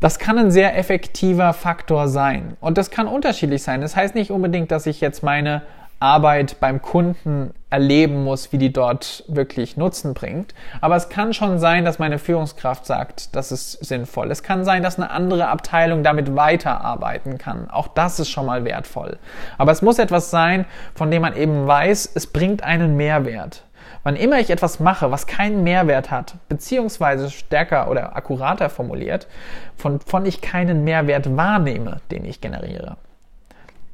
Das 0.00 0.18
kann 0.18 0.36
ein 0.36 0.50
sehr 0.50 0.76
effektiver 0.76 1.52
Faktor 1.52 2.08
sein. 2.08 2.56
Und 2.60 2.76
das 2.76 2.90
kann 2.90 3.06
unterschiedlich 3.06 3.62
sein. 3.62 3.80
Das 3.80 3.94
heißt 3.94 4.16
nicht 4.16 4.32
unbedingt, 4.32 4.72
dass 4.72 4.86
ich 4.86 5.00
jetzt 5.00 5.22
meine 5.22 5.62
Arbeit 5.98 6.60
beim 6.60 6.82
Kunden 6.82 7.54
erleben 7.70 8.22
muss, 8.22 8.52
wie 8.52 8.58
die 8.58 8.72
dort 8.72 9.24
wirklich 9.28 9.76
Nutzen 9.76 10.14
bringt. 10.14 10.54
Aber 10.80 10.96
es 10.96 11.08
kann 11.08 11.32
schon 11.32 11.58
sein, 11.58 11.84
dass 11.84 11.98
meine 11.98 12.18
Führungskraft 12.18 12.84
sagt, 12.84 13.34
das 13.34 13.50
ist 13.50 13.84
sinnvoll. 13.84 14.30
Es 14.30 14.42
kann 14.42 14.64
sein, 14.64 14.82
dass 14.82 14.98
eine 14.98 15.10
andere 15.10 15.48
Abteilung 15.48 16.02
damit 16.02 16.36
weiterarbeiten 16.36 17.38
kann. 17.38 17.70
Auch 17.70 17.88
das 17.88 18.20
ist 18.20 18.30
schon 18.30 18.46
mal 18.46 18.64
wertvoll. 18.64 19.18
Aber 19.56 19.72
es 19.72 19.82
muss 19.82 19.98
etwas 19.98 20.30
sein, 20.30 20.66
von 20.94 21.10
dem 21.10 21.22
man 21.22 21.36
eben 21.36 21.66
weiß, 21.66 22.12
es 22.14 22.26
bringt 22.26 22.62
einen 22.62 22.96
Mehrwert. 22.96 23.62
Wann 24.02 24.16
immer 24.16 24.38
ich 24.38 24.50
etwas 24.50 24.78
mache, 24.78 25.10
was 25.10 25.26
keinen 25.26 25.64
Mehrwert 25.64 26.12
hat, 26.12 26.34
beziehungsweise 26.48 27.30
stärker 27.30 27.90
oder 27.90 28.14
akkurater 28.14 28.70
formuliert, 28.70 29.26
von, 29.76 29.98
von 29.98 30.26
ich 30.26 30.40
keinen 30.40 30.84
Mehrwert 30.84 31.36
wahrnehme, 31.36 32.00
den 32.12 32.24
ich 32.24 32.40
generiere, 32.40 32.96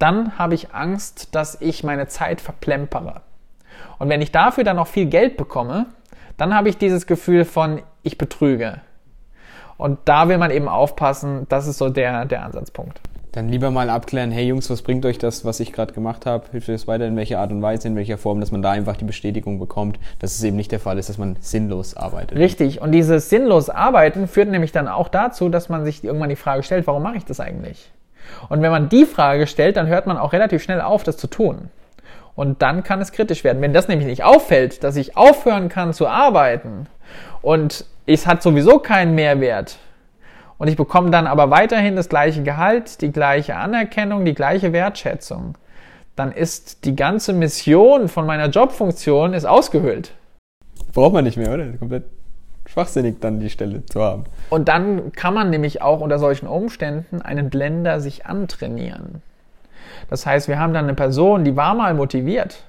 dann 0.02 0.38
habe 0.38 0.54
ich 0.54 0.74
Angst, 0.74 1.34
dass 1.34 1.60
ich 1.60 1.84
meine 1.84 2.08
Zeit 2.08 2.40
verplempere. 2.40 3.22
Und 3.98 4.08
wenn 4.08 4.20
ich 4.20 4.32
dafür 4.32 4.64
dann 4.64 4.76
noch 4.76 4.88
viel 4.88 5.06
Geld 5.06 5.36
bekomme, 5.36 5.86
dann 6.36 6.54
habe 6.54 6.68
ich 6.68 6.76
dieses 6.76 7.06
Gefühl 7.06 7.44
von, 7.44 7.82
ich 8.02 8.18
betrüge. 8.18 8.80
Und 9.76 10.00
da 10.04 10.28
will 10.28 10.38
man 10.38 10.50
eben 10.50 10.68
aufpassen, 10.68 11.46
das 11.48 11.66
ist 11.66 11.78
so 11.78 11.88
der, 11.88 12.24
der 12.24 12.44
Ansatzpunkt 12.44 13.00
dann 13.32 13.48
lieber 13.48 13.70
mal 13.70 13.88
abklären, 13.88 14.30
hey 14.30 14.46
Jungs, 14.46 14.68
was 14.68 14.82
bringt 14.82 15.06
euch 15.06 15.16
das, 15.16 15.44
was 15.44 15.58
ich 15.58 15.72
gerade 15.72 15.94
gemacht 15.94 16.26
habe? 16.26 16.44
Hilft 16.52 16.68
euch 16.68 16.74
das 16.74 16.86
weiter, 16.86 17.06
in 17.06 17.16
welcher 17.16 17.40
Art 17.40 17.50
und 17.50 17.62
Weise, 17.62 17.88
in 17.88 17.96
welcher 17.96 18.18
Form, 18.18 18.40
dass 18.40 18.52
man 18.52 18.60
da 18.60 18.70
einfach 18.70 18.96
die 18.96 19.06
Bestätigung 19.06 19.58
bekommt, 19.58 19.98
dass 20.18 20.34
es 20.34 20.42
eben 20.42 20.56
nicht 20.56 20.70
der 20.70 20.80
Fall 20.80 20.98
ist, 20.98 21.08
dass 21.08 21.16
man 21.16 21.36
sinnlos 21.40 21.96
arbeitet. 21.96 22.38
Richtig. 22.38 22.82
Und 22.82 22.92
dieses 22.92 23.30
sinnlos 23.30 23.70
Arbeiten 23.70 24.28
führt 24.28 24.50
nämlich 24.50 24.70
dann 24.70 24.86
auch 24.86 25.08
dazu, 25.08 25.48
dass 25.48 25.70
man 25.70 25.84
sich 25.84 26.04
irgendwann 26.04 26.28
die 26.28 26.36
Frage 26.36 26.62
stellt, 26.62 26.86
warum 26.86 27.02
mache 27.02 27.16
ich 27.16 27.24
das 27.24 27.40
eigentlich? 27.40 27.90
Und 28.48 28.62
wenn 28.62 28.70
man 28.70 28.88
die 28.88 29.04
Frage 29.04 29.46
stellt, 29.46 29.76
dann 29.76 29.86
hört 29.86 30.06
man 30.06 30.18
auch 30.18 30.32
relativ 30.32 30.62
schnell 30.62 30.80
auf, 30.80 31.02
das 31.02 31.16
zu 31.16 31.26
tun. 31.26 31.70
Und 32.34 32.62
dann 32.62 32.82
kann 32.82 33.00
es 33.00 33.12
kritisch 33.12 33.44
werden. 33.44 33.60
Wenn 33.60 33.72
das 33.72 33.88
nämlich 33.88 34.06
nicht 34.06 34.24
auffällt, 34.24 34.84
dass 34.84 34.96
ich 34.96 35.16
aufhören 35.16 35.68
kann 35.68 35.92
zu 35.92 36.08
arbeiten 36.08 36.86
und 37.42 37.84
es 38.06 38.26
hat 38.26 38.42
sowieso 38.42 38.78
keinen 38.78 39.14
Mehrwert 39.14 39.78
und 40.58 40.68
ich 40.68 40.76
bekomme 40.76 41.10
dann 41.10 41.26
aber 41.26 41.50
weiterhin 41.50 41.96
das 41.96 42.08
gleiche 42.08 42.42
Gehalt, 42.42 43.00
die 43.00 43.12
gleiche 43.12 43.56
Anerkennung, 43.56 44.24
die 44.24 44.34
gleiche 44.34 44.72
Wertschätzung, 44.72 45.58
dann 46.16 46.32
ist 46.32 46.84
die 46.84 46.96
ganze 46.96 47.32
Mission 47.32 48.08
von 48.08 48.26
meiner 48.26 48.48
Jobfunktion 48.48 49.34
ist 49.34 49.44
ausgehöhlt. 49.44 50.12
Braucht 50.92 51.12
man 51.12 51.24
nicht 51.24 51.36
mehr, 51.36 51.52
oder? 51.52 51.66
Komplett 51.78 52.04
schwachsinnig 52.72 53.16
dann 53.20 53.38
die 53.38 53.50
Stelle 53.50 53.84
zu 53.84 54.00
haben. 54.00 54.24
Und 54.48 54.68
dann 54.68 55.12
kann 55.12 55.34
man 55.34 55.50
nämlich 55.50 55.82
auch 55.82 56.00
unter 56.00 56.18
solchen 56.18 56.46
Umständen 56.46 57.20
einen 57.20 57.50
Blender 57.50 58.00
sich 58.00 58.24
antrainieren. 58.24 59.20
Das 60.08 60.24
heißt, 60.24 60.48
wir 60.48 60.58
haben 60.58 60.72
dann 60.72 60.84
eine 60.84 60.94
Person, 60.94 61.44
die 61.44 61.54
war 61.54 61.74
mal 61.74 61.92
motiviert, 61.94 62.64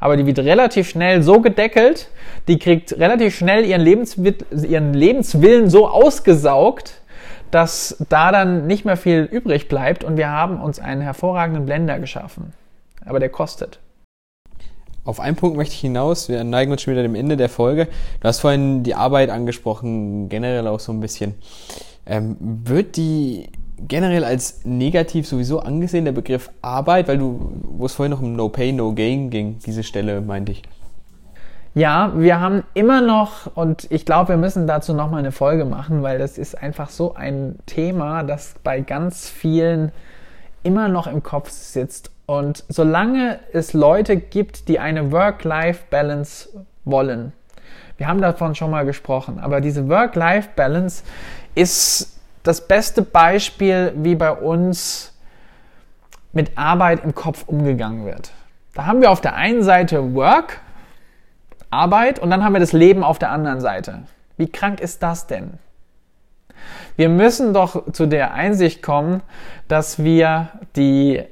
aber 0.00 0.16
die 0.16 0.26
wird 0.26 0.40
relativ 0.40 0.88
schnell 0.88 1.22
so 1.22 1.40
gedeckelt, 1.40 2.08
die 2.48 2.58
kriegt 2.58 2.92
relativ 2.98 3.36
schnell 3.36 3.64
ihren, 3.64 3.80
Lebenswi 3.80 4.34
ihren 4.50 4.92
Lebenswillen 4.92 5.70
so 5.70 5.88
ausgesaugt, 5.88 7.00
dass 7.52 8.04
da 8.08 8.32
dann 8.32 8.66
nicht 8.66 8.84
mehr 8.84 8.96
viel 8.96 9.22
übrig 9.22 9.68
bleibt 9.68 10.02
und 10.02 10.16
wir 10.16 10.30
haben 10.30 10.60
uns 10.60 10.80
einen 10.80 11.00
hervorragenden 11.00 11.64
Blender 11.64 12.00
geschaffen. 12.00 12.52
Aber 13.04 13.20
der 13.20 13.28
kostet. 13.28 13.78
Auf 15.04 15.20
einen 15.20 15.36
Punkt 15.36 15.56
möchte 15.56 15.74
ich 15.74 15.80
hinaus. 15.80 16.28
Wir 16.28 16.42
neigen 16.44 16.72
uns 16.72 16.82
schon 16.82 16.92
wieder 16.92 17.02
dem 17.02 17.14
Ende 17.14 17.36
der 17.36 17.50
Folge. 17.50 17.88
Du 18.20 18.28
hast 18.28 18.40
vorhin 18.40 18.82
die 18.82 18.94
Arbeit 18.94 19.28
angesprochen, 19.30 20.28
generell 20.28 20.66
auch 20.66 20.80
so 20.80 20.92
ein 20.92 21.00
bisschen. 21.00 21.34
Ähm, 22.06 22.36
wird 22.40 22.96
die 22.96 23.50
generell 23.86 24.24
als 24.24 24.64
negativ 24.64 25.26
sowieso 25.26 25.60
angesehen, 25.60 26.04
der 26.06 26.12
Begriff 26.12 26.50
Arbeit, 26.62 27.08
weil 27.08 27.18
du, 27.18 27.52
wo 27.64 27.84
es 27.84 27.92
vorhin 27.92 28.12
noch 28.12 28.22
um 28.22 28.34
No 28.34 28.48
Pay, 28.48 28.72
No 28.72 28.94
Gain 28.94 29.30
ging, 29.30 29.58
diese 29.66 29.82
Stelle 29.82 30.20
meinte 30.20 30.52
ich. 30.52 30.62
Ja, 31.74 32.12
wir 32.14 32.38
haben 32.38 32.62
immer 32.72 33.00
noch, 33.00 33.56
und 33.56 33.90
ich 33.90 34.06
glaube, 34.06 34.30
wir 34.30 34.36
müssen 34.36 34.68
dazu 34.68 34.94
nochmal 34.94 35.18
eine 35.18 35.32
Folge 35.32 35.64
machen, 35.64 36.02
weil 36.02 36.18
das 36.18 36.38
ist 36.38 36.56
einfach 36.56 36.88
so 36.88 37.14
ein 37.14 37.58
Thema, 37.66 38.22
das 38.22 38.54
bei 38.62 38.80
ganz 38.80 39.28
vielen 39.28 39.90
immer 40.62 40.88
noch 40.88 41.08
im 41.08 41.22
Kopf 41.22 41.50
sitzt 41.50 42.13
und 42.26 42.64
solange 42.68 43.40
es 43.52 43.72
Leute 43.72 44.16
gibt, 44.16 44.68
die 44.68 44.78
eine 44.78 45.12
Work-Life-Balance 45.12 46.48
wollen, 46.84 47.32
wir 47.96 48.08
haben 48.08 48.20
davon 48.20 48.54
schon 48.54 48.70
mal 48.70 48.84
gesprochen, 48.84 49.38
aber 49.38 49.60
diese 49.60 49.88
Work-Life-Balance 49.88 51.04
ist 51.54 52.18
das 52.42 52.66
beste 52.66 53.02
Beispiel, 53.02 53.92
wie 53.96 54.16
bei 54.16 54.32
uns 54.32 55.12
mit 56.32 56.58
Arbeit 56.58 57.04
im 57.04 57.14
Kopf 57.14 57.44
umgegangen 57.46 58.04
wird. 58.04 58.32
Da 58.74 58.86
haben 58.86 59.00
wir 59.00 59.10
auf 59.10 59.20
der 59.20 59.36
einen 59.36 59.62
Seite 59.62 60.14
Work, 60.14 60.60
Arbeit, 61.70 62.18
und 62.18 62.30
dann 62.30 62.44
haben 62.44 62.52
wir 62.52 62.60
das 62.60 62.72
Leben 62.72 63.04
auf 63.04 63.18
der 63.18 63.30
anderen 63.30 63.60
Seite. 63.60 64.02
Wie 64.36 64.48
krank 64.48 64.80
ist 64.80 65.02
das 65.02 65.26
denn? 65.26 65.58
Wir 66.96 67.08
müssen 67.08 67.54
doch 67.54 67.92
zu 67.92 68.06
der 68.06 68.34
Einsicht 68.34 68.82
kommen, 68.82 69.22
dass 69.68 70.02
wir 70.02 70.48
die 70.76 71.24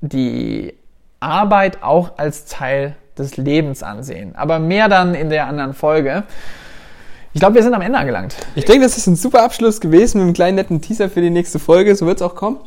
die 0.00 0.74
Arbeit 1.20 1.82
auch 1.82 2.18
als 2.18 2.46
Teil 2.46 2.96
des 3.18 3.36
Lebens 3.36 3.82
ansehen. 3.82 4.34
Aber 4.36 4.58
mehr 4.58 4.88
dann 4.88 5.14
in 5.14 5.28
der 5.30 5.46
anderen 5.46 5.74
Folge. 5.74 6.24
Ich 7.32 7.40
glaube, 7.40 7.56
wir 7.56 7.62
sind 7.62 7.74
am 7.74 7.82
Ende 7.82 7.98
angelangt. 7.98 8.34
Ich 8.54 8.64
denke, 8.64 8.84
das 8.84 8.96
ist 8.96 9.06
ein 9.06 9.16
super 9.16 9.42
Abschluss 9.42 9.80
gewesen 9.80 10.18
mit 10.18 10.24
einem 10.24 10.34
kleinen 10.34 10.56
netten 10.56 10.80
Teaser 10.80 11.10
für 11.10 11.20
die 11.20 11.30
nächste 11.30 11.58
Folge. 11.58 11.94
So 11.94 12.06
wird 12.06 12.16
es 12.16 12.22
auch 12.22 12.34
kommen. 12.34 12.58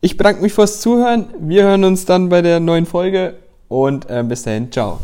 Ich 0.00 0.16
bedanke 0.16 0.42
mich 0.42 0.54
fürs 0.54 0.80
Zuhören. 0.80 1.26
Wir 1.38 1.64
hören 1.64 1.84
uns 1.84 2.06
dann 2.06 2.30
bei 2.30 2.40
der 2.40 2.60
neuen 2.60 2.86
Folge 2.86 3.34
und 3.68 4.08
äh, 4.08 4.24
bis 4.26 4.44
dahin, 4.44 4.72
ciao. 4.72 5.00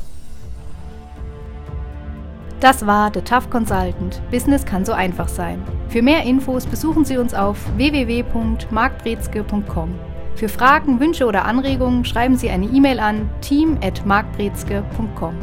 Das 2.61 2.87
war 2.87 3.11
The 3.13 3.21
Tough 3.21 3.51
Consultant. 3.51 4.23
Business 4.31 4.65
kann 4.65 4.87
so 4.87 4.93
einfach 4.93 5.29
sein. 5.29 5.63
Für 5.91 6.01
mehr 6.01 6.23
Infos 6.23 6.65
besuchen 6.65 7.05
Sie 7.05 7.19
uns 7.19 7.35
auf 7.35 7.59
www.markbrezke.com. 7.77 10.16
Für 10.37 10.49
Fragen, 10.51 11.01
Wünsche 11.01 11.25
oder 11.25 11.47
Anregungen 11.47 12.05
schreiben 12.05 12.37
Sie 12.37 12.51
eine 12.51 12.67
E-Mail 12.67 13.01
an 13.01 13.31
team@markbrezke.com. 13.41 15.35